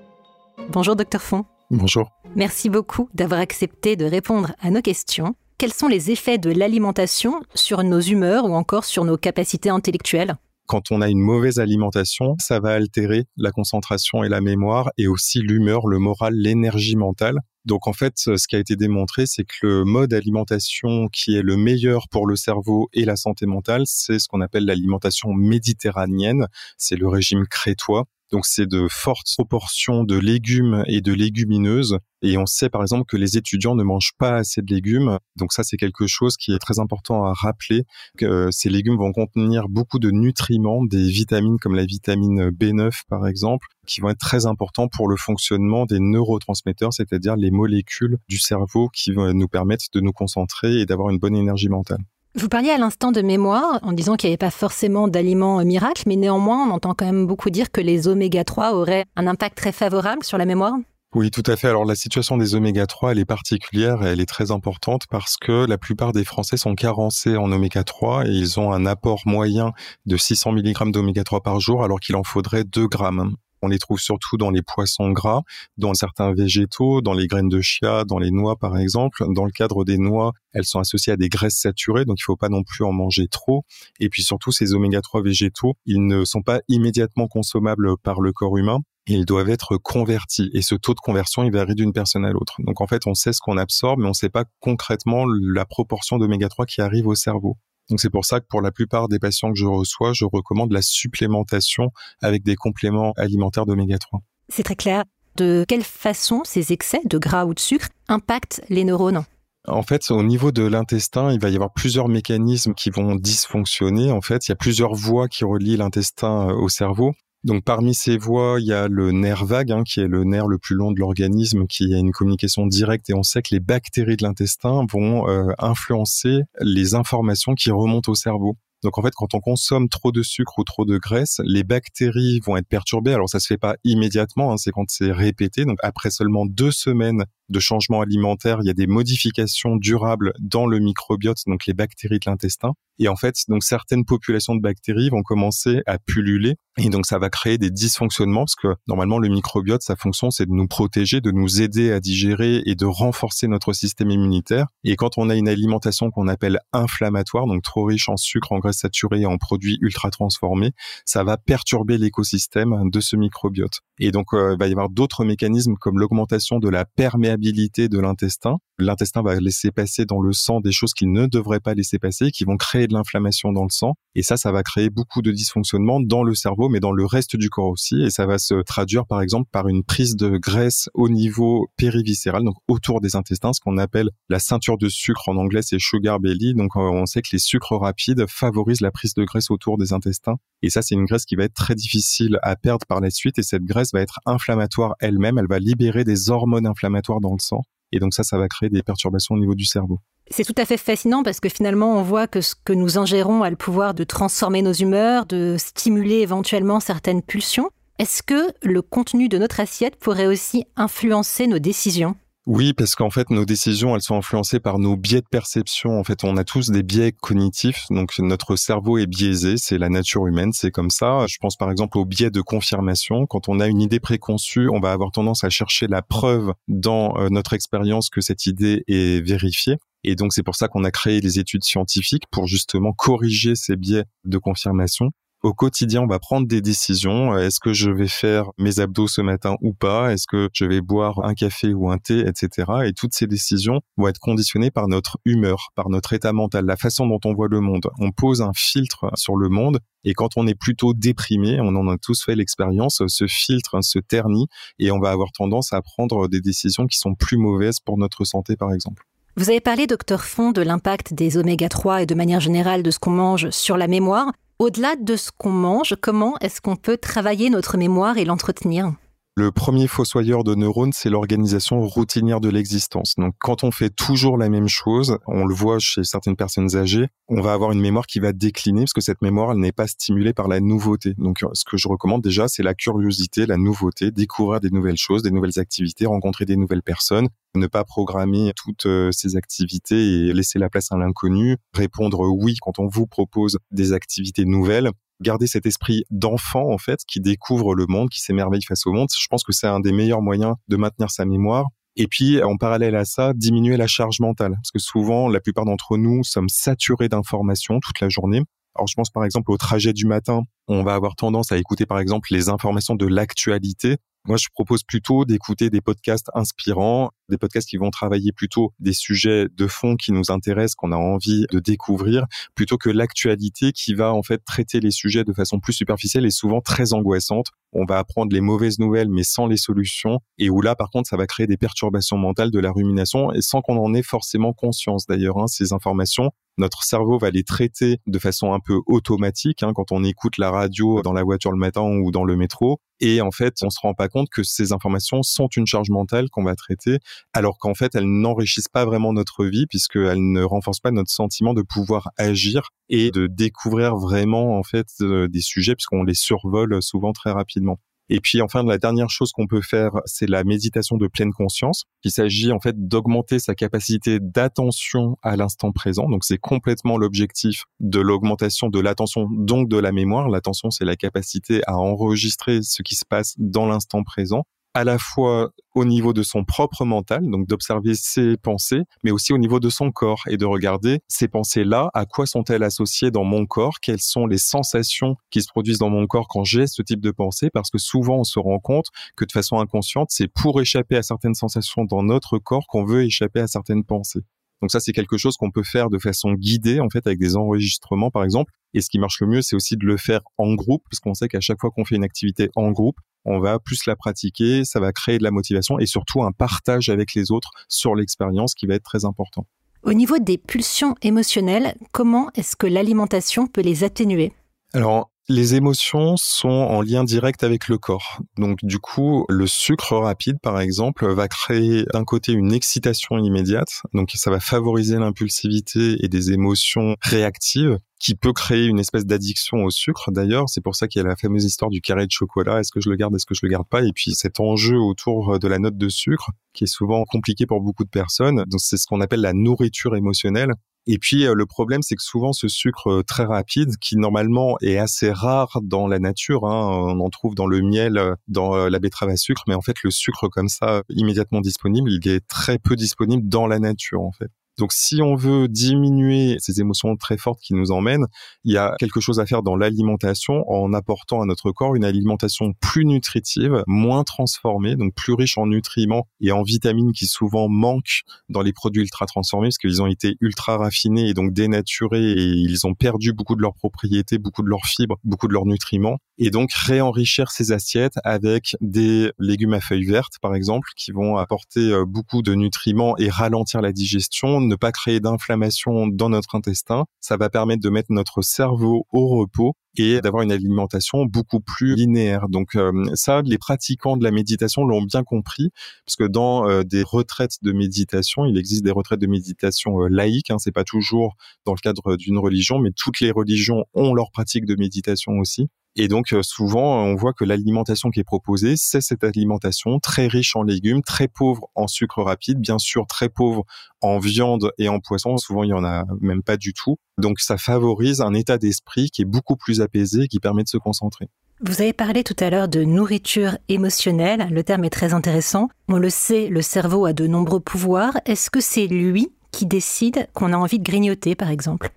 Bonjour 0.70 0.96
docteur 0.96 1.22
Font. 1.22 1.44
Bonjour. 1.70 2.10
Merci 2.36 2.68
beaucoup 2.68 3.08
d'avoir 3.14 3.40
accepté 3.40 3.96
de 3.96 4.04
répondre 4.04 4.52
à 4.60 4.70
nos 4.70 4.82
questions. 4.82 5.34
Quels 5.58 5.72
sont 5.72 5.88
les 5.88 6.10
effets 6.10 6.38
de 6.38 6.50
l'alimentation 6.50 7.42
sur 7.54 7.82
nos 7.84 8.00
humeurs 8.00 8.44
ou 8.44 8.54
encore 8.54 8.84
sur 8.84 9.04
nos 9.04 9.16
capacités 9.16 9.70
intellectuelles? 9.70 10.36
Quand 10.66 10.90
on 10.90 11.02
a 11.02 11.08
une 11.08 11.20
mauvaise 11.20 11.58
alimentation, 11.58 12.36
ça 12.40 12.58
va 12.58 12.72
altérer 12.72 13.24
la 13.36 13.50
concentration 13.50 14.24
et 14.24 14.30
la 14.30 14.40
mémoire 14.40 14.90
et 14.96 15.06
aussi 15.06 15.40
l'humeur, 15.40 15.86
le 15.86 15.98
moral, 15.98 16.34
l'énergie 16.34 16.96
mentale. 16.96 17.38
Donc 17.66 17.86
en 17.86 17.92
fait, 17.92 18.14
ce 18.16 18.48
qui 18.48 18.56
a 18.56 18.58
été 18.58 18.74
démontré, 18.74 19.26
c'est 19.26 19.44
que 19.44 19.66
le 19.66 19.84
mode 19.84 20.10
d'alimentation 20.10 21.08
qui 21.08 21.36
est 21.36 21.42
le 21.42 21.56
meilleur 21.56 22.08
pour 22.10 22.26
le 22.26 22.36
cerveau 22.36 22.88
et 22.92 23.04
la 23.04 23.16
santé 23.16 23.46
mentale, 23.46 23.82
c'est 23.86 24.18
ce 24.18 24.26
qu'on 24.26 24.40
appelle 24.40 24.64
l'alimentation 24.64 25.32
méditerranéenne, 25.32 26.46
c'est 26.78 26.96
le 26.96 27.08
régime 27.08 27.46
crétois. 27.46 28.04
Donc 28.34 28.46
c'est 28.46 28.66
de 28.66 28.88
fortes 28.90 29.28
proportions 29.36 30.02
de 30.02 30.18
légumes 30.18 30.82
et 30.88 31.00
de 31.00 31.12
légumineuses. 31.12 32.00
Et 32.20 32.36
on 32.36 32.46
sait 32.46 32.68
par 32.68 32.82
exemple 32.82 33.04
que 33.04 33.16
les 33.16 33.36
étudiants 33.36 33.76
ne 33.76 33.84
mangent 33.84 34.16
pas 34.18 34.34
assez 34.34 34.60
de 34.60 34.74
légumes. 34.74 35.20
Donc 35.36 35.52
ça 35.52 35.62
c'est 35.62 35.76
quelque 35.76 36.08
chose 36.08 36.36
qui 36.36 36.52
est 36.52 36.58
très 36.58 36.80
important 36.80 37.26
à 37.26 37.32
rappeler. 37.32 37.84
Que 38.18 38.26
euh, 38.26 38.50
ces 38.50 38.70
légumes 38.70 38.96
vont 38.96 39.12
contenir 39.12 39.68
beaucoup 39.68 40.00
de 40.00 40.10
nutriments, 40.10 40.84
des 40.84 41.08
vitamines 41.08 41.60
comme 41.60 41.76
la 41.76 41.84
vitamine 41.84 42.48
B9 42.48 43.02
par 43.08 43.28
exemple, 43.28 43.68
qui 43.86 44.00
vont 44.00 44.10
être 44.10 44.18
très 44.18 44.46
importants 44.46 44.88
pour 44.88 45.06
le 45.06 45.14
fonctionnement 45.14 45.86
des 45.86 46.00
neurotransmetteurs, 46.00 46.92
c'est-à-dire 46.92 47.36
les 47.36 47.52
molécules 47.52 48.18
du 48.28 48.40
cerveau 48.40 48.88
qui 48.88 49.12
vont 49.12 49.32
nous 49.32 49.46
permettre 49.46 49.84
de 49.94 50.00
nous 50.00 50.12
concentrer 50.12 50.80
et 50.80 50.86
d'avoir 50.86 51.10
une 51.10 51.20
bonne 51.20 51.36
énergie 51.36 51.68
mentale. 51.68 52.00
Vous 52.36 52.48
parliez 52.48 52.70
à 52.70 52.78
l'instant 52.78 53.12
de 53.12 53.22
mémoire 53.22 53.78
en 53.82 53.92
disant 53.92 54.16
qu'il 54.16 54.28
n'y 54.28 54.32
avait 54.32 54.38
pas 54.38 54.50
forcément 54.50 55.06
d'aliments 55.06 55.60
euh, 55.60 55.64
miracles, 55.64 56.02
mais 56.06 56.16
néanmoins, 56.16 56.66
on 56.68 56.72
entend 56.72 56.92
quand 56.92 57.04
même 57.04 57.28
beaucoup 57.28 57.48
dire 57.48 57.70
que 57.70 57.80
les 57.80 58.08
oméga 58.08 58.42
3 58.42 58.72
auraient 58.72 59.04
un 59.14 59.28
impact 59.28 59.56
très 59.56 59.70
favorable 59.70 60.24
sur 60.24 60.36
la 60.36 60.44
mémoire. 60.44 60.74
Oui, 61.14 61.30
tout 61.30 61.44
à 61.46 61.54
fait. 61.54 61.68
Alors 61.68 61.84
la 61.84 61.94
situation 61.94 62.36
des 62.36 62.56
oméga 62.56 62.86
3, 62.86 63.12
elle 63.12 63.20
est 63.20 63.24
particulière 63.24 64.02
et 64.02 64.08
elle 64.08 64.20
est 64.20 64.26
très 64.26 64.50
importante 64.50 65.02
parce 65.08 65.36
que 65.36 65.64
la 65.64 65.78
plupart 65.78 66.10
des 66.10 66.24
Français 66.24 66.56
sont 66.56 66.74
carencés 66.74 67.36
en 67.36 67.52
oméga 67.52 67.84
3 67.84 68.26
et 68.26 68.30
ils 68.30 68.58
ont 68.58 68.72
un 68.72 68.84
apport 68.84 69.22
moyen 69.26 69.70
de 70.06 70.16
600 70.16 70.54
mg 70.54 70.90
d'oméga 70.90 71.22
3 71.22 71.40
par 71.40 71.60
jour 71.60 71.84
alors 71.84 72.00
qu'il 72.00 72.16
en 72.16 72.24
faudrait 72.24 72.64
2 72.64 72.88
grammes. 72.88 73.36
On 73.64 73.68
les 73.68 73.78
trouve 73.78 73.98
surtout 73.98 74.36
dans 74.36 74.50
les 74.50 74.60
poissons 74.60 75.10
gras, 75.10 75.40
dans 75.78 75.94
certains 75.94 76.34
végétaux, 76.34 77.00
dans 77.00 77.14
les 77.14 77.26
graines 77.26 77.48
de 77.48 77.62
chia, 77.62 78.04
dans 78.04 78.18
les 78.18 78.30
noix 78.30 78.56
par 78.56 78.76
exemple. 78.76 79.24
Dans 79.30 79.46
le 79.46 79.50
cadre 79.52 79.84
des 79.86 79.96
noix, 79.96 80.32
elles 80.52 80.66
sont 80.66 80.80
associées 80.80 81.14
à 81.14 81.16
des 81.16 81.30
graisses 81.30 81.58
saturées, 81.58 82.04
donc 82.04 82.18
il 82.18 82.22
ne 82.22 82.26
faut 82.26 82.36
pas 82.36 82.50
non 82.50 82.62
plus 82.62 82.84
en 82.84 82.92
manger 82.92 83.26
trop. 83.26 83.64
Et 84.00 84.10
puis 84.10 84.22
surtout, 84.22 84.52
ces 84.52 84.74
oméga 84.74 85.00
3 85.00 85.22
végétaux, 85.22 85.74
ils 85.86 86.06
ne 86.06 86.26
sont 86.26 86.42
pas 86.42 86.60
immédiatement 86.68 87.26
consommables 87.26 87.96
par 88.02 88.20
le 88.20 88.32
corps 88.32 88.58
humain. 88.58 88.80
ils 89.06 89.24
doivent 89.24 89.50
être 89.50 89.76
convertis. 89.78 90.50
Et 90.52 90.62
ce 90.62 90.74
taux 90.74 90.94
de 90.94 91.00
conversion, 91.00 91.42
il 91.42 91.52
varie 91.52 91.74
d'une 91.74 91.92
personne 91.92 92.24
à 92.24 92.32
l'autre. 92.32 92.56
Donc 92.58 92.80
en 92.80 92.86
fait, 92.86 93.06
on 93.06 93.14
sait 93.14 93.32
ce 93.32 93.40
qu'on 93.40 93.56
absorbe, 93.56 94.00
mais 94.00 94.06
on 94.06 94.10
ne 94.10 94.14
sait 94.14 94.30
pas 94.30 94.44
concrètement 94.60 95.24
la 95.26 95.64
proportion 95.64 96.18
d'oméga 96.18 96.48
3 96.48 96.66
qui 96.66 96.80
arrive 96.80 97.06
au 97.06 97.14
cerveau. 97.14 97.56
Donc 97.90 98.00
c'est 98.00 98.10
pour 98.10 98.24
ça 98.24 98.40
que 98.40 98.46
pour 98.48 98.62
la 98.62 98.70
plupart 98.70 99.08
des 99.08 99.18
patients 99.18 99.52
que 99.52 99.58
je 99.58 99.66
reçois, 99.66 100.12
je 100.12 100.24
recommande 100.24 100.72
la 100.72 100.82
supplémentation 100.82 101.90
avec 102.22 102.42
des 102.42 102.56
compléments 102.56 103.12
alimentaires 103.16 103.66
d'oméga 103.66 103.98
3. 103.98 104.20
C'est 104.48 104.62
très 104.62 104.76
clair. 104.76 105.04
De 105.36 105.64
quelle 105.66 105.82
façon 105.82 106.42
ces 106.44 106.72
excès 106.72 107.00
de 107.04 107.18
gras 107.18 107.44
ou 107.44 107.54
de 107.54 107.60
sucre 107.60 107.88
impactent 108.08 108.62
les 108.68 108.84
neurones? 108.84 109.24
En 109.66 109.82
fait, 109.82 110.10
au 110.10 110.22
niveau 110.22 110.52
de 110.52 110.62
l'intestin, 110.62 111.32
il 111.32 111.40
va 111.40 111.48
y 111.48 111.54
avoir 111.54 111.72
plusieurs 111.72 112.08
mécanismes 112.08 112.74
qui 112.74 112.90
vont 112.90 113.16
dysfonctionner. 113.16 114.12
En 114.12 114.20
fait, 114.20 114.46
il 114.46 114.50
y 114.50 114.52
a 114.52 114.56
plusieurs 114.56 114.94
voies 114.94 115.26
qui 115.26 115.44
relient 115.44 115.78
l'intestin 115.78 116.50
euh, 116.50 116.54
au 116.54 116.68
cerveau. 116.68 117.14
Donc 117.44 117.62
parmi 117.62 117.94
ces 117.94 118.16
voies, 118.16 118.56
il 118.58 118.66
y 118.66 118.72
a 118.72 118.88
le 118.88 119.12
nerf 119.12 119.44
vague, 119.44 119.70
hein, 119.70 119.82
qui 119.84 120.00
est 120.00 120.08
le 120.08 120.24
nerf 120.24 120.48
le 120.48 120.56
plus 120.56 120.74
long 120.74 120.92
de 120.92 120.98
l'organisme, 120.98 121.66
qui 121.66 121.94
a 121.94 121.98
une 121.98 122.10
communication 122.10 122.66
directe, 122.66 123.10
et 123.10 123.14
on 123.14 123.22
sait 123.22 123.42
que 123.42 123.48
les 123.52 123.60
bactéries 123.60 124.16
de 124.16 124.24
l'intestin 124.24 124.86
vont 124.90 125.28
euh, 125.28 125.52
influencer 125.58 126.40
les 126.60 126.94
informations 126.94 127.54
qui 127.54 127.70
remontent 127.70 128.10
au 128.10 128.14
cerveau. 128.14 128.56
Donc 128.84 128.98
en 128.98 129.02
fait, 129.02 129.14
quand 129.14 129.34
on 129.34 129.40
consomme 129.40 129.88
trop 129.88 130.12
de 130.12 130.22
sucre 130.22 130.58
ou 130.58 130.64
trop 130.64 130.84
de 130.84 130.98
graisse, 130.98 131.40
les 131.42 131.64
bactéries 131.64 132.40
vont 132.40 132.56
être 132.56 132.68
perturbées. 132.68 133.14
Alors 133.14 133.28
ça 133.30 133.40
se 133.40 133.46
fait 133.46 133.58
pas 133.58 133.76
immédiatement, 133.82 134.52
hein, 134.52 134.56
c'est 134.58 134.70
quand 134.70 134.84
c'est 134.88 135.10
répété. 135.10 135.64
Donc 135.64 135.78
après 135.82 136.10
seulement 136.10 136.44
deux 136.44 136.70
semaines 136.70 137.24
de 137.48 137.60
changement 137.60 138.00
alimentaire, 138.00 138.58
il 138.62 138.66
y 138.66 138.70
a 138.70 138.74
des 138.74 138.86
modifications 138.86 139.76
durables 139.76 140.32
dans 140.38 140.66
le 140.66 140.78
microbiote, 140.78 141.38
donc 141.46 141.66
les 141.66 141.74
bactéries 141.74 142.18
de 142.18 142.30
l'intestin. 142.30 142.72
Et 142.98 143.08
en 143.08 143.16
fait, 143.16 143.34
donc 143.48 143.64
certaines 143.64 144.04
populations 144.04 144.54
de 144.54 144.60
bactéries 144.60 145.10
vont 145.10 145.22
commencer 145.22 145.82
à 145.86 145.98
pulluler 145.98 146.54
et 146.76 146.88
donc 146.88 147.06
ça 147.06 147.18
va 147.18 147.30
créer 147.30 147.58
des 147.58 147.70
dysfonctionnements 147.70 148.42
parce 148.42 148.56
que 148.56 148.74
normalement 148.88 149.18
le 149.18 149.28
microbiote, 149.28 149.82
sa 149.82 149.96
fonction 149.96 150.30
c'est 150.30 150.46
de 150.46 150.52
nous 150.52 150.66
protéger, 150.66 151.20
de 151.20 151.30
nous 151.30 151.60
aider 151.60 151.92
à 151.92 152.00
digérer 152.00 152.62
et 152.66 152.74
de 152.74 152.86
renforcer 152.86 153.46
notre 153.48 153.72
système 153.72 154.10
immunitaire. 154.10 154.66
Et 154.84 154.96
quand 154.96 155.18
on 155.18 155.30
a 155.30 155.34
une 155.34 155.48
alimentation 155.48 156.10
qu'on 156.10 156.28
appelle 156.28 156.58
inflammatoire, 156.72 157.46
donc 157.46 157.62
trop 157.62 157.84
riche 157.84 158.08
en 158.08 158.16
sucre, 158.16 158.52
en 158.52 158.58
graisse 158.58 158.73
saturée 158.74 159.20
et 159.20 159.26
en 159.26 159.38
produits 159.38 159.78
ultra 159.80 160.10
transformés, 160.10 160.72
ça 161.04 161.24
va 161.24 161.36
perturber 161.36 161.98
l'écosystème 161.98 162.90
de 162.90 163.00
ce 163.00 163.16
microbiote. 163.16 163.80
Et 163.98 164.10
donc 164.10 164.34
euh, 164.34 164.52
il 164.54 164.58
va 164.58 164.68
y 164.68 164.72
avoir 164.72 164.90
d'autres 164.90 165.24
mécanismes 165.24 165.74
comme 165.80 165.98
l'augmentation 165.98 166.58
de 166.58 166.68
la 166.68 166.84
perméabilité 166.84 167.88
de 167.88 167.98
l'intestin. 167.98 168.58
L'intestin 168.78 169.22
va 169.22 169.38
laisser 169.38 169.70
passer 169.70 170.04
dans 170.04 170.20
le 170.20 170.32
sang 170.32 170.60
des 170.60 170.72
choses 170.72 170.94
qu'il 170.94 171.12
ne 171.12 171.26
devrait 171.26 171.60
pas 171.60 171.74
laisser 171.74 171.98
passer, 171.98 172.32
qui 172.32 172.44
vont 172.44 172.56
créer 172.56 172.88
de 172.88 172.94
l'inflammation 172.94 173.52
dans 173.52 173.62
le 173.62 173.70
sang. 173.70 173.94
Et 174.16 174.22
ça, 174.22 174.36
ça 174.36 174.50
va 174.50 174.62
créer 174.62 174.90
beaucoup 174.90 175.22
de 175.22 175.30
dysfonctionnements 175.30 176.00
dans 176.00 176.24
le 176.24 176.34
cerveau, 176.34 176.68
mais 176.68 176.80
dans 176.80 176.90
le 176.90 177.04
reste 177.04 177.36
du 177.36 177.50
corps 177.50 177.68
aussi. 177.68 178.02
Et 178.02 178.10
ça 178.10 178.26
va 178.26 178.38
se 178.38 178.54
traduire, 178.62 179.06
par 179.06 179.20
exemple, 179.20 179.48
par 179.52 179.68
une 179.68 179.84
prise 179.84 180.16
de 180.16 180.36
graisse 180.38 180.88
au 180.94 181.08
niveau 181.08 181.68
périviscéral, 181.76 182.42
donc 182.42 182.56
autour 182.66 183.00
des 183.00 183.14
intestins, 183.14 183.52
ce 183.52 183.60
qu'on 183.60 183.78
appelle 183.78 184.10
la 184.28 184.38
ceinture 184.40 184.78
de 184.78 184.88
sucre 184.88 185.28
en 185.28 185.36
anglais, 185.36 185.62
c'est 185.62 185.78
sugar 185.78 186.18
belly. 186.18 186.54
Donc, 186.54 186.76
euh, 186.76 186.80
on 186.80 187.06
sait 187.06 187.22
que 187.22 187.28
les 187.32 187.38
sucres 187.38 187.78
rapides 187.78 188.24
favorisent 188.28 188.63
la 188.80 188.90
prise 188.90 189.14
de 189.14 189.24
graisse 189.24 189.50
autour 189.50 189.78
des 189.78 189.92
intestins. 189.92 190.36
Et 190.62 190.70
ça, 190.70 190.82
c'est 190.82 190.94
une 190.94 191.04
graisse 191.04 191.24
qui 191.24 191.36
va 191.36 191.44
être 191.44 191.54
très 191.54 191.74
difficile 191.74 192.38
à 192.42 192.56
perdre 192.56 192.86
par 192.86 193.00
la 193.00 193.10
suite. 193.10 193.38
Et 193.38 193.42
cette 193.42 193.64
graisse 193.64 193.92
va 193.92 194.00
être 194.00 194.20
inflammatoire 194.26 194.94
elle-même. 195.00 195.38
Elle 195.38 195.48
va 195.48 195.58
libérer 195.58 196.04
des 196.04 196.30
hormones 196.30 196.66
inflammatoires 196.66 197.20
dans 197.20 197.32
le 197.32 197.40
sang. 197.40 197.62
Et 197.92 198.00
donc 198.00 198.14
ça, 198.14 198.24
ça 198.24 198.38
va 198.38 198.48
créer 198.48 198.70
des 198.70 198.82
perturbations 198.82 199.34
au 199.34 199.38
niveau 199.38 199.54
du 199.54 199.64
cerveau. 199.64 200.00
C'est 200.30 200.44
tout 200.44 200.54
à 200.56 200.64
fait 200.64 200.78
fascinant 200.78 201.22
parce 201.22 201.38
que 201.38 201.48
finalement, 201.48 201.98
on 201.98 202.02
voit 202.02 202.26
que 202.26 202.40
ce 202.40 202.54
que 202.54 202.72
nous 202.72 202.98
ingérons 202.98 203.42
a 203.42 203.50
le 203.50 203.56
pouvoir 203.56 203.94
de 203.94 204.04
transformer 204.04 204.62
nos 204.62 204.72
humeurs, 204.72 205.26
de 205.26 205.56
stimuler 205.58 206.20
éventuellement 206.20 206.80
certaines 206.80 207.22
pulsions. 207.22 207.70
Est-ce 207.98 208.22
que 208.22 208.52
le 208.62 208.82
contenu 208.82 209.28
de 209.28 209.38
notre 209.38 209.60
assiette 209.60 209.96
pourrait 209.96 210.26
aussi 210.26 210.64
influencer 210.76 211.46
nos 211.46 211.58
décisions? 211.60 212.16
Oui, 212.46 212.74
parce 212.74 212.94
qu'en 212.94 213.08
fait, 213.08 213.30
nos 213.30 213.46
décisions, 213.46 213.94
elles 213.94 214.02
sont 214.02 214.16
influencées 214.16 214.60
par 214.60 214.78
nos 214.78 214.98
biais 214.98 215.22
de 215.22 215.26
perception. 215.30 215.98
En 215.98 216.04
fait, 216.04 216.24
on 216.24 216.36
a 216.36 216.44
tous 216.44 216.68
des 216.68 216.82
biais 216.82 217.10
cognitifs. 217.12 217.86
Donc, 217.88 218.18
notre 218.18 218.56
cerveau 218.56 218.98
est 218.98 219.06
biaisé. 219.06 219.56
C'est 219.56 219.78
la 219.78 219.88
nature 219.88 220.26
humaine. 220.26 220.52
C'est 220.52 220.70
comme 220.70 220.90
ça. 220.90 221.24
Je 221.26 221.38
pense 221.40 221.56
par 221.56 221.70
exemple 221.70 221.96
au 221.96 222.04
biais 222.04 222.30
de 222.30 222.42
confirmation. 222.42 223.26
Quand 223.26 223.48
on 223.48 223.60
a 223.60 223.66
une 223.66 223.80
idée 223.80 223.98
préconçue, 223.98 224.68
on 224.68 224.78
va 224.78 224.92
avoir 224.92 225.10
tendance 225.10 225.42
à 225.42 225.48
chercher 225.48 225.86
la 225.86 226.02
preuve 226.02 226.52
dans 226.68 227.16
euh, 227.16 227.30
notre 227.30 227.54
expérience 227.54 228.10
que 228.10 228.20
cette 228.20 228.44
idée 228.44 228.84
est 228.88 229.24
vérifiée. 229.26 229.78
Et 230.02 230.14
donc, 230.14 230.34
c'est 230.34 230.42
pour 230.42 230.54
ça 230.54 230.68
qu'on 230.68 230.84
a 230.84 230.90
créé 230.90 231.22
les 231.22 231.38
études 231.38 231.64
scientifiques 231.64 232.24
pour 232.30 232.46
justement 232.46 232.92
corriger 232.92 233.54
ces 233.54 233.76
biais 233.76 234.04
de 234.26 234.36
confirmation 234.36 235.12
au 235.44 235.52
quotidien, 235.52 236.00
on 236.00 236.06
va 236.06 236.18
prendre 236.18 236.48
des 236.48 236.62
décisions. 236.62 237.36
Est-ce 237.36 237.60
que 237.60 237.74
je 237.74 237.90
vais 237.90 238.08
faire 238.08 238.50
mes 238.56 238.80
abdos 238.80 239.08
ce 239.08 239.20
matin 239.20 239.56
ou 239.60 239.74
pas? 239.74 240.10
Est-ce 240.10 240.26
que 240.26 240.48
je 240.54 240.64
vais 240.64 240.80
boire 240.80 241.22
un 241.22 241.34
café 241.34 241.74
ou 241.74 241.90
un 241.90 241.98
thé, 241.98 242.20
etc. 242.20 242.66
Et 242.86 242.94
toutes 242.94 243.12
ces 243.12 243.26
décisions 243.26 243.82
vont 243.98 244.08
être 244.08 244.18
conditionnées 244.18 244.70
par 244.70 244.88
notre 244.88 245.18
humeur, 245.26 245.68
par 245.74 245.90
notre 245.90 246.14
état 246.14 246.32
mental, 246.32 246.64
la 246.64 246.78
façon 246.78 247.06
dont 247.06 247.20
on 247.26 247.34
voit 247.34 247.48
le 247.48 247.60
monde. 247.60 247.90
On 247.98 248.10
pose 248.10 248.40
un 248.40 248.52
filtre 248.54 249.10
sur 249.16 249.36
le 249.36 249.50
monde 249.50 249.80
et 250.02 250.14
quand 250.14 250.30
on 250.36 250.46
est 250.46 250.54
plutôt 250.54 250.94
déprimé, 250.94 251.60
on 251.60 251.76
en 251.76 251.88
a 251.88 251.98
tous 251.98 252.24
fait 252.24 252.36
l'expérience, 252.36 253.02
ce 253.06 253.26
filtre 253.26 253.78
se 253.82 253.98
ternit 253.98 254.46
et 254.78 254.92
on 254.92 254.98
va 254.98 255.10
avoir 255.10 255.30
tendance 255.32 255.74
à 255.74 255.82
prendre 255.82 256.26
des 256.26 256.40
décisions 256.40 256.86
qui 256.86 256.98
sont 256.98 257.14
plus 257.14 257.36
mauvaises 257.36 257.80
pour 257.80 257.98
notre 257.98 258.24
santé, 258.24 258.56
par 258.56 258.72
exemple. 258.72 259.02
Vous 259.36 259.50
avez 259.50 259.60
parlé, 259.60 259.86
docteur 259.86 260.24
Fond, 260.24 260.52
de 260.52 260.62
l'impact 260.62 261.12
des 261.12 261.36
oméga 261.36 261.68
3 261.68 262.02
et 262.02 262.06
de 262.06 262.14
manière 262.14 262.40
générale 262.40 262.82
de 262.82 262.90
ce 262.90 262.98
qu'on 262.98 263.10
mange 263.10 263.50
sur 263.50 263.76
la 263.76 263.88
mémoire. 263.88 264.32
Au-delà 264.64 264.96
de 264.96 265.14
ce 265.14 265.30
qu'on 265.30 265.50
mange, 265.50 265.94
comment 266.00 266.38
est-ce 266.38 266.62
qu'on 266.62 266.76
peut 266.76 266.96
travailler 266.96 267.50
notre 267.50 267.76
mémoire 267.76 268.16
et 268.16 268.24
l'entretenir? 268.24 268.94
Le 269.36 269.50
premier 269.50 269.88
fossoyeur 269.88 270.44
de 270.44 270.54
neurones, 270.54 270.92
c'est 270.92 271.10
l'organisation 271.10 271.80
routinière 271.80 272.40
de 272.40 272.48
l'existence. 272.48 273.14
Donc, 273.18 273.34
quand 273.40 273.64
on 273.64 273.72
fait 273.72 273.90
toujours 273.90 274.38
la 274.38 274.48
même 274.48 274.68
chose, 274.68 275.18
on 275.26 275.44
le 275.44 275.54
voit 275.54 275.80
chez 275.80 276.04
certaines 276.04 276.36
personnes 276.36 276.76
âgées, 276.76 277.08
on 277.26 277.40
va 277.40 277.52
avoir 277.52 277.72
une 277.72 277.80
mémoire 277.80 278.06
qui 278.06 278.20
va 278.20 278.32
décliner 278.32 278.82
parce 278.82 278.92
que 278.92 279.00
cette 279.00 279.22
mémoire, 279.22 279.50
elle 279.50 279.58
n'est 279.58 279.72
pas 279.72 279.88
stimulée 279.88 280.32
par 280.32 280.46
la 280.46 280.60
nouveauté. 280.60 281.14
Donc, 281.18 281.40
ce 281.52 281.64
que 281.64 281.76
je 281.76 281.88
recommande 281.88 282.22
déjà, 282.22 282.46
c'est 282.46 282.62
la 282.62 282.74
curiosité, 282.74 283.46
la 283.46 283.56
nouveauté, 283.56 284.12
découvrir 284.12 284.60
des 284.60 284.70
nouvelles 284.70 284.96
choses, 284.96 285.22
des 285.22 285.32
nouvelles 285.32 285.58
activités, 285.58 286.06
rencontrer 286.06 286.44
des 286.44 286.56
nouvelles 286.56 286.82
personnes, 286.82 287.28
ne 287.56 287.66
pas 287.66 287.82
programmer 287.82 288.52
toutes 288.54 288.86
euh, 288.86 289.10
ces 289.10 289.36
activités 289.36 290.28
et 290.28 290.32
laisser 290.32 290.58
la 290.58 290.68
place 290.68 290.92
à 290.92 290.96
l'inconnu, 290.96 291.56
répondre 291.72 292.20
oui 292.20 292.56
quand 292.60 292.78
on 292.78 292.86
vous 292.86 293.06
propose 293.06 293.58
des 293.72 293.92
activités 293.92 294.44
nouvelles 294.44 294.90
garder 295.20 295.46
cet 295.46 295.66
esprit 295.66 296.04
d'enfant 296.10 296.70
en 296.70 296.78
fait 296.78 297.00
qui 297.06 297.20
découvre 297.20 297.74
le 297.74 297.86
monde, 297.86 298.08
qui 298.10 298.20
s'émerveille 298.20 298.62
face 298.62 298.86
au 298.86 298.92
monde. 298.92 299.08
Je 299.16 299.26
pense 299.28 299.44
que 299.44 299.52
c'est 299.52 299.66
un 299.66 299.80
des 299.80 299.92
meilleurs 299.92 300.22
moyens 300.22 300.54
de 300.68 300.76
maintenir 300.76 301.10
sa 301.10 301.24
mémoire. 301.24 301.66
Et 301.96 302.08
puis, 302.08 302.42
en 302.42 302.56
parallèle 302.56 302.96
à 302.96 303.04
ça, 303.04 303.32
diminuer 303.34 303.76
la 303.76 303.86
charge 303.86 304.18
mentale. 304.18 304.52
Parce 304.54 304.72
que 304.72 304.80
souvent, 304.80 305.28
la 305.28 305.40
plupart 305.40 305.64
d'entre 305.64 305.96
nous 305.96 306.24
sommes 306.24 306.48
saturés 306.48 307.08
d'informations 307.08 307.78
toute 307.78 308.00
la 308.00 308.08
journée. 308.08 308.42
Alors, 308.74 308.88
je 308.88 308.94
pense 308.94 309.10
par 309.10 309.24
exemple 309.24 309.52
au 309.52 309.56
trajet 309.56 309.92
du 309.92 310.06
matin. 310.06 310.42
On 310.66 310.82
va 310.82 310.94
avoir 310.94 311.14
tendance 311.14 311.52
à 311.52 311.58
écouter 311.58 311.86
par 311.86 312.00
exemple 312.00 312.28
les 312.32 312.48
informations 312.48 312.96
de 312.96 313.06
l'actualité 313.06 313.98
moi, 314.26 314.38
je 314.38 314.48
propose 314.54 314.82
plutôt 314.84 315.26
d'écouter 315.26 315.68
des 315.68 315.82
podcasts 315.82 316.30
inspirants, 316.34 317.10
des 317.28 317.36
podcasts 317.36 317.68
qui 317.68 317.76
vont 317.76 317.90
travailler 317.90 318.32
plutôt 318.32 318.72
des 318.78 318.94
sujets 318.94 319.48
de 319.54 319.66
fond 319.66 319.96
qui 319.96 320.12
nous 320.12 320.30
intéressent, 320.30 320.76
qu'on 320.76 320.92
a 320.92 320.96
envie 320.96 321.46
de 321.50 321.60
découvrir, 321.60 322.24
plutôt 322.54 322.78
que 322.78 322.88
l'actualité 322.88 323.72
qui 323.72 323.94
va 323.94 324.14
en 324.14 324.22
fait 324.22 324.42
traiter 324.44 324.80
les 324.80 324.90
sujets 324.90 325.24
de 325.24 325.32
façon 325.34 325.60
plus 325.60 325.74
superficielle 325.74 326.24
et 326.24 326.30
souvent 326.30 326.62
très 326.62 326.94
angoissante. 326.94 327.48
On 327.72 327.84
va 327.84 327.98
apprendre 327.98 328.32
les 328.32 328.40
mauvaises 328.40 328.78
nouvelles 328.78 329.10
mais 329.10 329.24
sans 329.24 329.46
les 329.46 329.56
solutions 329.56 330.20
et 330.38 330.48
où 330.48 330.60
là 330.62 330.74
par 330.76 330.90
contre 330.90 331.08
ça 331.08 331.16
va 331.16 331.26
créer 331.26 331.46
des 331.46 331.56
perturbations 331.56 332.16
mentales 332.16 332.50
de 332.50 332.60
la 332.60 332.70
rumination 332.70 333.32
et 333.32 333.42
sans 333.42 333.62
qu'on 333.62 333.76
en 333.76 333.92
ait 333.94 334.02
forcément 334.02 334.52
conscience 334.52 335.06
d'ailleurs 335.06 335.38
hein, 335.38 335.48
ces 335.48 335.72
informations 335.72 336.30
notre 336.58 336.82
cerveau 336.84 337.18
va 337.18 337.30
les 337.30 337.44
traiter 337.44 337.98
de 338.06 338.18
façon 338.18 338.52
un 338.52 338.60
peu 338.60 338.80
automatique 338.86 339.62
hein, 339.62 339.72
quand 339.74 339.92
on 339.92 340.04
écoute 340.04 340.38
la 340.38 340.50
radio 340.50 341.02
dans 341.02 341.12
la 341.12 341.22
voiture 341.22 341.52
le 341.52 341.58
matin 341.58 341.82
ou 341.82 342.10
dans 342.10 342.24
le 342.24 342.36
métro. 342.36 342.80
Et 343.00 343.20
en 343.20 343.30
fait, 343.30 343.56
on 343.62 343.70
se 343.70 343.80
rend 343.80 343.94
pas 343.94 344.08
compte 344.08 344.28
que 344.30 344.42
ces 344.42 344.72
informations 344.72 345.22
sont 345.22 345.48
une 345.48 345.66
charge 345.66 345.90
mentale 345.90 346.30
qu'on 346.30 346.44
va 346.44 346.54
traiter, 346.54 346.98
alors 347.32 347.58
qu'en 347.58 347.74
fait, 347.74 347.94
elles 347.94 348.08
n'enrichissent 348.08 348.68
pas 348.68 348.84
vraiment 348.84 349.12
notre 349.12 349.44
vie 349.44 349.66
puisqu'elles 349.66 350.32
ne 350.32 350.42
renforcent 350.42 350.80
pas 350.80 350.92
notre 350.92 351.10
sentiment 351.10 351.54
de 351.54 351.62
pouvoir 351.62 352.10
agir 352.16 352.70
et 352.88 353.10
de 353.10 353.26
découvrir 353.26 353.96
vraiment 353.96 354.58
en 354.58 354.62
fait 354.62 354.86
euh, 355.00 355.28
des 355.28 355.40
sujets 355.40 355.74
puisqu'on 355.74 356.04
les 356.04 356.14
survole 356.14 356.82
souvent 356.82 357.12
très 357.12 357.32
rapidement. 357.32 357.78
Et 358.08 358.20
puis 358.20 358.42
enfin, 358.42 358.62
la 358.62 358.78
dernière 358.78 359.10
chose 359.10 359.32
qu'on 359.32 359.46
peut 359.46 359.62
faire, 359.62 359.92
c'est 360.04 360.28
la 360.28 360.44
méditation 360.44 360.96
de 360.96 361.06
pleine 361.06 361.32
conscience. 361.32 361.84
Il 362.04 362.10
s'agit 362.10 362.52
en 362.52 362.60
fait 362.60 362.76
d'augmenter 362.76 363.38
sa 363.38 363.54
capacité 363.54 364.18
d'attention 364.20 365.16
à 365.22 365.36
l'instant 365.36 365.72
présent. 365.72 366.08
Donc 366.08 366.24
c'est 366.24 366.38
complètement 366.38 366.98
l'objectif 366.98 367.64
de 367.80 368.00
l'augmentation 368.00 368.68
de 368.68 368.80
l'attention, 368.80 369.28
donc 369.30 369.68
de 369.68 369.78
la 369.78 369.92
mémoire. 369.92 370.28
L'attention, 370.28 370.70
c'est 370.70 370.84
la 370.84 370.96
capacité 370.96 371.62
à 371.66 371.78
enregistrer 371.78 372.62
ce 372.62 372.82
qui 372.82 372.94
se 372.94 373.04
passe 373.04 373.34
dans 373.38 373.66
l'instant 373.66 374.02
présent 374.02 374.44
à 374.74 374.84
la 374.84 374.98
fois 374.98 375.50
au 375.74 375.84
niveau 375.84 376.12
de 376.12 376.22
son 376.22 376.44
propre 376.44 376.84
mental, 376.84 377.28
donc 377.28 377.46
d'observer 377.46 377.94
ses 377.94 378.36
pensées, 378.36 378.82
mais 379.02 379.10
aussi 379.10 379.32
au 379.32 379.38
niveau 379.38 379.60
de 379.60 379.70
son 379.70 379.90
corps 379.90 380.22
et 380.28 380.36
de 380.36 380.44
regarder 380.44 381.00
ces 381.08 381.28
pensées-là, 381.28 381.90
à 381.94 382.06
quoi 382.06 382.26
sont-elles 382.26 382.62
associées 382.62 383.10
dans 383.10 383.24
mon 383.24 383.46
corps, 383.46 383.80
quelles 383.80 384.00
sont 384.00 384.26
les 384.26 384.38
sensations 384.38 385.16
qui 385.30 385.42
se 385.42 385.48
produisent 385.48 385.78
dans 385.78 385.90
mon 385.90 386.06
corps 386.06 386.28
quand 386.28 386.44
j'ai 386.44 386.66
ce 386.66 386.82
type 386.82 387.00
de 387.00 387.10
pensée, 387.10 387.50
parce 387.50 387.70
que 387.70 387.78
souvent 387.78 388.18
on 388.18 388.24
se 388.24 388.38
rend 388.38 388.58
compte 388.58 388.86
que 389.16 389.24
de 389.24 389.32
façon 389.32 389.58
inconsciente, 389.58 390.08
c'est 390.10 390.28
pour 390.28 390.60
échapper 390.60 390.96
à 390.96 391.02
certaines 391.02 391.34
sensations 391.34 391.84
dans 391.84 392.02
notre 392.02 392.38
corps 392.38 392.66
qu'on 392.68 392.84
veut 392.84 393.04
échapper 393.04 393.40
à 393.40 393.46
certaines 393.46 393.84
pensées. 393.84 394.24
Donc 394.64 394.70
ça, 394.70 394.80
c'est 394.80 394.92
quelque 394.92 395.18
chose 395.18 395.36
qu'on 395.36 395.50
peut 395.50 395.62
faire 395.62 395.90
de 395.90 395.98
façon 395.98 396.32
guidée, 396.32 396.80
en 396.80 396.88
fait, 396.88 397.06
avec 397.06 397.18
des 397.18 397.36
enregistrements, 397.36 398.10
par 398.10 398.24
exemple. 398.24 398.50
Et 398.72 398.80
ce 398.80 398.88
qui 398.88 398.98
marche 398.98 399.20
le 399.20 399.26
mieux, 399.26 399.42
c'est 399.42 399.54
aussi 399.54 399.76
de 399.76 399.84
le 399.84 399.98
faire 399.98 400.22
en 400.38 400.54
groupe, 400.54 400.82
parce 400.90 401.00
qu'on 401.00 401.12
sait 401.12 401.28
qu'à 401.28 401.42
chaque 401.42 401.60
fois 401.60 401.70
qu'on 401.70 401.84
fait 401.84 401.96
une 401.96 402.02
activité 402.02 402.48
en 402.56 402.70
groupe, 402.70 402.96
on 403.26 403.40
va 403.40 403.58
plus 403.58 403.84
la 403.84 403.94
pratiquer, 403.94 404.64
ça 404.64 404.80
va 404.80 404.90
créer 404.90 405.18
de 405.18 405.22
la 405.22 405.30
motivation 405.30 405.78
et 405.78 405.84
surtout 405.84 406.22
un 406.22 406.32
partage 406.32 406.88
avec 406.88 407.12
les 407.12 407.30
autres 407.30 407.50
sur 407.68 407.94
l'expérience 407.94 408.54
qui 408.54 408.64
va 408.64 408.76
être 408.76 408.84
très 408.84 409.04
important. 409.04 409.44
Au 409.82 409.92
niveau 409.92 410.16
des 410.16 410.38
pulsions 410.38 410.94
émotionnelles, 411.02 411.74
comment 411.92 412.30
est-ce 412.34 412.56
que 412.56 412.66
l'alimentation 412.66 413.46
peut 413.46 413.60
les 413.60 413.84
atténuer? 413.84 414.32
Alors, 414.72 415.10
les 415.28 415.54
émotions 415.54 416.16
sont 416.16 416.48
en 416.48 416.82
lien 416.82 417.02
direct 417.02 417.44
avec 417.44 417.68
le 417.68 417.78
corps. 417.78 418.20
Donc 418.36 418.58
du 418.62 418.78
coup, 418.78 419.24
le 419.28 419.46
sucre 419.46 419.96
rapide, 419.96 420.38
par 420.42 420.60
exemple, 420.60 421.10
va 421.12 421.28
créer 421.28 421.84
d'un 421.92 422.04
côté 422.04 422.32
une 422.32 422.52
excitation 422.52 423.16
immédiate. 423.16 423.82
Donc 423.94 424.10
ça 424.14 424.30
va 424.30 424.40
favoriser 424.40 424.98
l'impulsivité 424.98 426.04
et 426.04 426.08
des 426.08 426.32
émotions 426.32 426.96
réactives 427.00 427.78
qui 427.98 428.14
peut 428.14 428.34
créer 428.34 428.66
une 428.66 428.78
espèce 428.78 429.06
d'addiction 429.06 429.64
au 429.64 429.70
sucre 429.70 430.10
d'ailleurs. 430.12 430.46
C'est 430.50 430.60
pour 430.60 430.76
ça 430.76 430.88
qu'il 430.88 431.00
y 431.00 431.04
a 431.04 431.08
la 431.08 431.16
fameuse 431.16 431.44
histoire 431.44 431.70
du 431.70 431.80
carré 431.80 432.06
de 432.06 432.10
chocolat. 432.10 432.60
Est-ce 432.60 432.70
que 432.70 432.80
je 432.80 432.90
le 432.90 432.96
garde, 432.96 433.14
est-ce 433.14 433.24
que 433.24 433.34
je 433.34 433.40
le 433.42 433.48
garde 433.48 433.66
pas? 433.66 433.82
Et 433.82 433.92
puis 433.94 434.14
cet 434.14 434.40
enjeu 434.40 434.76
autour 434.76 435.38
de 435.38 435.48
la 435.48 435.58
note 435.58 435.78
de 435.78 435.88
sucre 435.88 436.32
qui 436.52 436.64
est 436.64 436.66
souvent 436.66 437.04
compliqué 437.04 437.46
pour 437.46 437.62
beaucoup 437.62 437.84
de 437.84 437.88
personnes. 437.88 438.44
Donc 438.46 438.60
c'est 438.60 438.76
ce 438.76 438.86
qu'on 438.86 439.00
appelle 439.00 439.22
la 439.22 439.32
nourriture 439.32 439.96
émotionnelle. 439.96 440.52
Et 440.86 440.98
puis 440.98 441.26
euh, 441.26 441.34
le 441.34 441.46
problème, 441.46 441.82
c'est 441.82 441.96
que 441.96 442.02
souvent 442.02 442.32
ce 442.32 442.48
sucre 442.48 442.90
euh, 442.90 443.02
très 443.02 443.24
rapide, 443.24 443.76
qui 443.78 443.96
normalement 443.96 444.56
est 444.60 444.76
assez 444.76 445.10
rare 445.10 445.60
dans 445.62 445.86
la 445.86 445.98
nature, 445.98 446.44
hein, 446.46 446.68
on 446.70 447.00
en 447.00 447.10
trouve 447.10 447.34
dans 447.34 447.46
le 447.46 447.62
miel, 447.62 447.96
euh, 447.96 448.14
dans 448.28 448.54
la 448.68 448.78
betterave 448.78 449.08
à 449.10 449.16
sucre, 449.16 449.44
mais 449.48 449.54
en 449.54 449.62
fait 449.62 449.82
le 449.82 449.90
sucre 449.90 450.28
comme 450.28 450.48
ça 450.48 450.82
immédiatement 450.90 451.40
disponible, 451.40 451.90
il 451.90 452.08
est 452.08 452.26
très 452.26 452.58
peu 452.58 452.76
disponible 452.76 453.28
dans 453.28 453.46
la 453.46 453.58
nature 453.58 454.02
en 454.02 454.12
fait. 454.12 454.30
Donc 454.58 454.72
si 454.72 455.02
on 455.02 455.16
veut 455.16 455.48
diminuer 455.48 456.36
ces 456.38 456.60
émotions 456.60 456.96
très 456.96 457.16
fortes 457.16 457.40
qui 457.40 457.54
nous 457.54 457.72
emmènent, 457.72 458.06
il 458.44 458.52
y 458.52 458.56
a 458.56 458.74
quelque 458.78 459.00
chose 459.00 459.18
à 459.18 459.26
faire 459.26 459.42
dans 459.42 459.56
l'alimentation 459.56 460.44
en 460.48 460.72
apportant 460.72 461.20
à 461.20 461.26
notre 461.26 461.50
corps 461.50 461.74
une 461.74 461.84
alimentation 461.84 462.52
plus 462.60 462.84
nutritive, 462.84 463.64
moins 463.66 464.04
transformée, 464.04 464.76
donc 464.76 464.94
plus 464.94 465.12
riche 465.14 465.38
en 465.38 465.46
nutriments 465.46 466.06
et 466.20 466.32
en 466.32 466.42
vitamines 466.42 466.92
qui 466.92 467.06
souvent 467.06 467.48
manquent 467.48 468.02
dans 468.28 468.42
les 468.42 468.52
produits 468.52 468.82
ultra 468.82 469.06
transformés 469.06 469.48
parce 469.48 469.58
qu'ils 469.58 469.82
ont 469.82 469.86
été 469.86 470.16
ultra 470.20 470.56
raffinés 470.56 471.08
et 471.08 471.14
donc 471.14 471.32
dénaturés 471.32 472.12
et 472.12 472.24
ils 472.24 472.66
ont 472.66 472.74
perdu 472.74 473.12
beaucoup 473.12 473.34
de 473.34 473.42
leurs 473.42 473.54
propriétés, 473.54 474.18
beaucoup 474.18 474.42
de 474.42 474.48
leurs 474.48 474.66
fibres, 474.66 474.98
beaucoup 475.04 475.28
de 475.28 475.32
leurs 475.32 475.46
nutriments. 475.46 475.98
Et 476.18 476.30
donc 476.30 476.52
réenrichir 476.52 477.32
ces 477.32 477.50
assiettes 477.50 477.98
avec 478.04 478.56
des 478.60 479.10
légumes 479.18 479.54
à 479.54 479.60
feuilles 479.60 479.84
vertes 479.84 480.14
par 480.22 480.36
exemple 480.36 480.68
qui 480.76 480.92
vont 480.92 481.16
apporter 481.16 481.72
euh, 481.72 481.84
beaucoup 481.84 482.22
de 482.22 482.34
nutriments 482.34 482.96
et 482.98 483.08
ralentir 483.08 483.60
la 483.60 483.72
digestion 483.72 484.43
de 484.44 484.48
ne 484.48 484.56
pas 484.56 484.72
créer 484.72 485.00
d'inflammation 485.00 485.86
dans 485.88 486.08
notre 486.08 486.34
intestin. 486.34 486.84
Ça 487.00 487.16
va 487.16 487.28
permettre 487.30 487.62
de 487.62 487.70
mettre 487.70 487.90
notre 487.90 488.22
cerveau 488.22 488.86
au 488.92 489.08
repos 489.08 489.56
et 489.76 490.00
d'avoir 490.00 490.22
une 490.22 490.32
alimentation 490.32 491.04
beaucoup 491.04 491.40
plus 491.40 491.74
linéaire. 491.74 492.28
Donc 492.28 492.54
euh, 492.54 492.72
ça, 492.94 493.22
les 493.22 493.38
pratiquants 493.38 493.96
de 493.96 494.04
la 494.04 494.10
méditation 494.10 494.64
l'ont 494.64 494.82
bien 494.82 495.02
compris, 495.02 495.50
parce 495.84 495.96
que 495.96 496.04
dans 496.04 496.48
euh, 496.48 496.62
des 496.62 496.82
retraites 496.82 497.38
de 497.42 497.52
méditation, 497.52 498.24
il 498.24 498.38
existe 498.38 498.64
des 498.64 498.70
retraites 498.70 499.00
de 499.00 499.06
méditation 499.06 499.82
euh, 499.82 499.88
laïques. 499.88 500.30
Hein, 500.30 500.38
c'est 500.38 500.52
pas 500.52 500.64
toujours 500.64 501.16
dans 501.44 501.52
le 501.52 501.60
cadre 501.60 501.96
d'une 501.96 502.18
religion, 502.18 502.58
mais 502.58 502.70
toutes 502.76 503.00
les 503.00 503.10
religions 503.10 503.64
ont 503.74 503.94
leur 503.94 504.10
pratique 504.12 504.44
de 504.44 504.54
méditation 504.56 505.18
aussi. 505.18 505.48
Et 505.76 505.88
donc 505.88 506.12
euh, 506.12 506.22
souvent, 506.22 506.84
on 506.84 506.94
voit 506.94 507.12
que 507.12 507.24
l'alimentation 507.24 507.90
qui 507.90 508.00
est 508.00 508.04
proposée, 508.04 508.54
c'est 508.56 508.80
cette 508.80 509.02
alimentation 509.02 509.80
très 509.80 510.06
riche 510.06 510.36
en 510.36 510.42
légumes, 510.42 510.82
très 510.82 511.08
pauvre 511.08 511.48
en 511.54 511.66
sucre 511.66 512.02
rapide, 512.02 512.38
bien 512.38 512.58
sûr 512.58 512.86
très 512.86 513.08
pauvre 513.08 513.44
en 513.80 513.98
viande 513.98 514.52
et 514.58 514.68
en 514.68 514.78
poisson. 514.78 515.16
Souvent, 515.16 515.42
il 515.42 515.50
y 515.50 515.54
en 515.54 515.64
a 515.64 515.84
même 516.00 516.22
pas 516.22 516.36
du 516.36 516.52
tout. 516.52 516.76
Donc 516.98 517.18
ça 517.18 517.38
favorise 517.38 518.00
un 518.00 518.14
état 518.14 518.38
d'esprit 518.38 518.90
qui 518.90 519.02
est 519.02 519.06
beaucoup 519.06 519.36
plus 519.36 519.60
apaisé, 519.60 520.06
qui 520.06 520.20
permet 520.20 520.44
de 520.44 520.48
se 520.48 520.58
concentrer. 520.58 521.08
Vous 521.40 521.60
avez 521.60 521.72
parlé 521.72 522.04
tout 522.04 522.16
à 522.20 522.30
l'heure 522.30 522.48
de 522.48 522.62
nourriture 522.62 523.36
émotionnelle. 523.48 524.28
Le 524.30 524.44
terme 524.44 524.64
est 524.64 524.70
très 524.70 524.94
intéressant. 524.94 525.48
On 525.68 525.78
le 525.78 525.90
sait, 525.90 526.28
le 526.28 526.40
cerveau 526.42 526.86
a 526.86 526.92
de 526.92 527.08
nombreux 527.08 527.40
pouvoirs. 527.40 527.98
Est-ce 528.06 528.30
que 528.30 528.40
c'est 528.40 528.68
lui 528.68 529.08
qui 529.32 529.44
décide 529.44 530.08
qu'on 530.14 530.32
a 530.32 530.36
envie 530.36 530.60
de 530.60 530.64
grignoter, 530.64 531.16
par 531.16 531.30
exemple? 531.30 531.72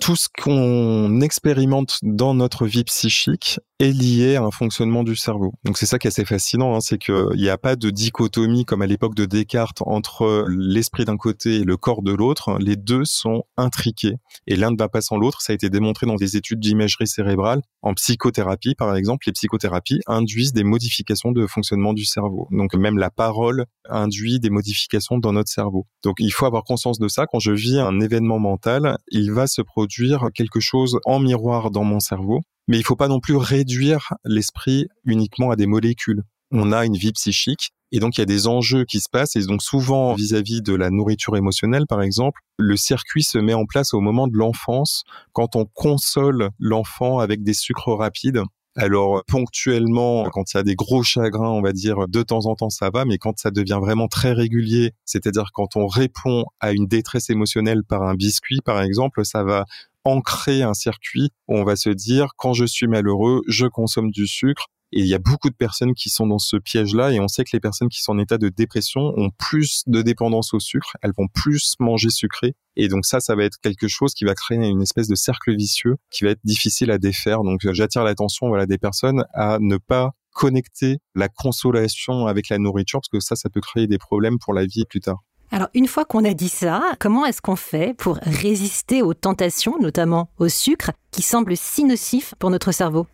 Tout 0.00 0.16
ce 0.16 0.28
qu'on 0.28 1.20
expérimente 1.20 1.98
dans 2.02 2.34
notre 2.34 2.66
vie 2.66 2.84
psychique 2.84 3.60
est 3.78 3.92
lié 3.92 4.36
à 4.36 4.42
un 4.42 4.50
fonctionnement 4.50 5.04
du 5.04 5.16
cerveau. 5.16 5.52
Donc 5.64 5.78
c'est 5.78 5.86
ça 5.86 5.98
qui 5.98 6.06
est 6.06 6.08
assez 6.08 6.24
fascinant, 6.24 6.74
hein, 6.74 6.80
c'est 6.80 6.98
qu'il 6.98 7.36
n'y 7.36 7.48
a 7.48 7.58
pas 7.58 7.76
de 7.76 7.90
dichotomie 7.90 8.64
comme 8.64 8.82
à 8.82 8.86
l'époque 8.86 9.14
de 9.14 9.24
Descartes 9.24 9.82
entre 9.86 10.46
l'esprit 10.48 11.04
d'un 11.04 11.16
côté 11.16 11.56
et 11.56 11.64
le 11.64 11.76
corps 11.76 12.02
de 12.02 12.12
l'autre. 12.12 12.58
Les 12.60 12.76
deux 12.76 13.04
sont 13.04 13.44
intriqués 13.56 14.16
et 14.46 14.56
l'un 14.56 14.70
ne 14.70 14.76
va 14.76 14.88
pas 14.88 15.00
sans 15.00 15.16
l'autre. 15.16 15.40
Ça 15.40 15.52
a 15.52 15.54
été 15.54 15.70
démontré 15.70 16.06
dans 16.06 16.16
des 16.16 16.36
études 16.36 16.60
d'imagerie 16.60 17.06
cérébrale. 17.06 17.62
En 17.82 17.94
psychothérapie, 17.94 18.74
par 18.74 18.94
exemple, 18.96 19.26
les 19.26 19.32
psychothérapies 19.32 20.00
induisent 20.06 20.52
des 20.52 20.64
modifications 20.64 21.32
de 21.32 21.46
fonctionnement 21.46 21.94
du 21.94 22.04
cerveau. 22.04 22.48
Donc 22.50 22.74
même 22.74 22.98
la 22.98 23.10
parole 23.10 23.64
induit 23.88 24.40
des 24.40 24.50
modifications 24.50 25.18
dans 25.18 25.32
notre 25.32 25.50
cerveau. 25.50 25.86
Donc 26.04 26.16
il 26.18 26.30
faut 26.30 26.46
avoir 26.46 26.64
conscience 26.64 26.98
de 26.98 27.08
ça. 27.08 27.26
Quand 27.26 27.38
je 27.38 27.52
vis 27.52 27.78
un 27.78 28.00
événement 28.00 28.38
mental, 28.38 28.98
il 29.10 29.32
va 29.32 29.46
se 29.46 29.62
produire 29.62 29.89
quelque 30.34 30.60
chose 30.60 30.98
en 31.04 31.20
miroir 31.20 31.70
dans 31.70 31.84
mon 31.84 32.00
cerveau 32.00 32.40
mais 32.70 32.78
il 32.78 32.84
faut 32.84 32.94
pas 32.94 33.08
non 33.08 33.18
plus 33.18 33.34
réduire 33.34 34.14
l'esprit 34.24 34.86
uniquement 35.04 35.50
à 35.50 35.56
des 35.56 35.66
molécules. 35.66 36.22
On 36.52 36.70
a 36.70 36.86
une 36.86 36.96
vie 36.96 37.10
psychique 37.10 37.72
et 37.90 37.98
donc 37.98 38.16
il 38.16 38.20
y 38.20 38.22
a 38.22 38.26
des 38.26 38.46
enjeux 38.46 38.84
qui 38.84 39.00
se 39.00 39.08
passent 39.10 39.34
et 39.34 39.44
donc 39.44 39.60
souvent 39.60 40.14
vis-à-vis 40.14 40.62
de 40.62 40.74
la 40.74 40.90
nourriture 40.90 41.36
émotionnelle 41.36 41.86
par 41.88 42.00
exemple, 42.00 42.40
le 42.58 42.76
circuit 42.76 43.24
se 43.24 43.38
met 43.38 43.54
en 43.54 43.66
place 43.66 43.92
au 43.92 44.00
moment 44.00 44.28
de 44.28 44.36
l'enfance 44.36 45.02
quand 45.32 45.56
on 45.56 45.64
console 45.64 46.50
l'enfant 46.60 47.18
avec 47.18 47.42
des 47.42 47.54
sucres 47.54 47.96
rapides. 47.98 48.40
Alors 48.76 49.24
ponctuellement, 49.26 50.28
quand 50.30 50.54
il 50.54 50.56
y 50.56 50.60
a 50.60 50.62
des 50.62 50.76
gros 50.76 51.02
chagrins, 51.02 51.50
on 51.50 51.60
va 51.60 51.72
dire 51.72 52.06
de 52.06 52.22
temps 52.22 52.46
en 52.46 52.54
temps 52.54 52.70
ça 52.70 52.90
va, 52.90 53.04
mais 53.04 53.18
quand 53.18 53.36
ça 53.38 53.50
devient 53.50 53.78
vraiment 53.80 54.06
très 54.06 54.32
régulier, 54.32 54.92
c'est-à-dire 55.04 55.50
quand 55.52 55.76
on 55.76 55.88
répond 55.88 56.44
à 56.60 56.70
une 56.70 56.86
détresse 56.86 57.30
émotionnelle 57.30 57.82
par 57.82 58.02
un 58.04 58.14
biscuit 58.14 58.60
par 58.64 58.80
exemple, 58.80 59.24
ça 59.24 59.42
va 59.42 59.64
ancrer 60.04 60.62
un 60.62 60.74
circuit 60.74 61.30
où 61.48 61.56
on 61.56 61.64
va 61.64 61.74
se 61.74 61.90
dire 61.90 62.28
quand 62.36 62.52
je 62.52 62.64
suis 62.64 62.86
malheureux, 62.86 63.42
je 63.48 63.66
consomme 63.66 64.12
du 64.12 64.28
sucre. 64.28 64.66
Et 64.92 65.00
il 65.00 65.06
y 65.06 65.14
a 65.14 65.18
beaucoup 65.18 65.50
de 65.50 65.54
personnes 65.54 65.94
qui 65.94 66.10
sont 66.10 66.26
dans 66.26 66.38
ce 66.38 66.56
piège-là 66.56 67.12
et 67.12 67.20
on 67.20 67.28
sait 67.28 67.44
que 67.44 67.50
les 67.52 67.60
personnes 67.60 67.88
qui 67.88 68.00
sont 68.00 68.12
en 68.12 68.18
état 68.18 68.38
de 68.38 68.48
dépression 68.48 69.12
ont 69.16 69.30
plus 69.38 69.84
de 69.86 70.02
dépendance 70.02 70.52
au 70.52 70.60
sucre, 70.60 70.96
elles 71.02 71.12
vont 71.16 71.28
plus 71.28 71.76
manger 71.78 72.10
sucré. 72.10 72.54
Et 72.76 72.88
donc 72.88 73.06
ça, 73.06 73.20
ça 73.20 73.34
va 73.36 73.44
être 73.44 73.58
quelque 73.62 73.88
chose 73.88 74.14
qui 74.14 74.24
va 74.24 74.34
créer 74.34 74.58
une 74.58 74.82
espèce 74.82 75.08
de 75.08 75.14
cercle 75.14 75.54
vicieux 75.54 75.96
qui 76.10 76.24
va 76.24 76.30
être 76.30 76.40
difficile 76.44 76.90
à 76.90 76.98
défaire. 76.98 77.42
Donc 77.42 77.60
j'attire 77.72 78.02
l'attention 78.02 78.48
voilà, 78.48 78.66
des 78.66 78.78
personnes 78.78 79.24
à 79.32 79.58
ne 79.60 79.76
pas 79.76 80.12
connecter 80.32 80.98
la 81.14 81.28
consolation 81.28 82.26
avec 82.26 82.48
la 82.48 82.58
nourriture 82.58 83.00
parce 83.00 83.08
que 83.08 83.20
ça, 83.20 83.36
ça 83.36 83.48
peut 83.48 83.60
créer 83.60 83.86
des 83.86 83.98
problèmes 83.98 84.38
pour 84.38 84.54
la 84.54 84.64
vie 84.64 84.84
plus 84.84 85.00
tard. 85.00 85.22
Alors, 85.52 85.68
une 85.74 85.88
fois 85.88 86.04
qu'on 86.04 86.24
a 86.24 86.32
dit 86.32 86.48
ça, 86.48 86.80
comment 87.00 87.26
est-ce 87.26 87.42
qu'on 87.42 87.56
fait 87.56 87.92
pour 87.96 88.18
résister 88.22 89.02
aux 89.02 89.14
tentations, 89.14 89.78
notamment 89.80 90.30
au 90.38 90.48
sucre, 90.48 90.92
qui 91.10 91.22
semblent 91.22 91.56
si 91.56 91.82
nocifs 91.84 92.34
pour 92.38 92.50
notre 92.50 92.70
cerveau? 92.70 93.06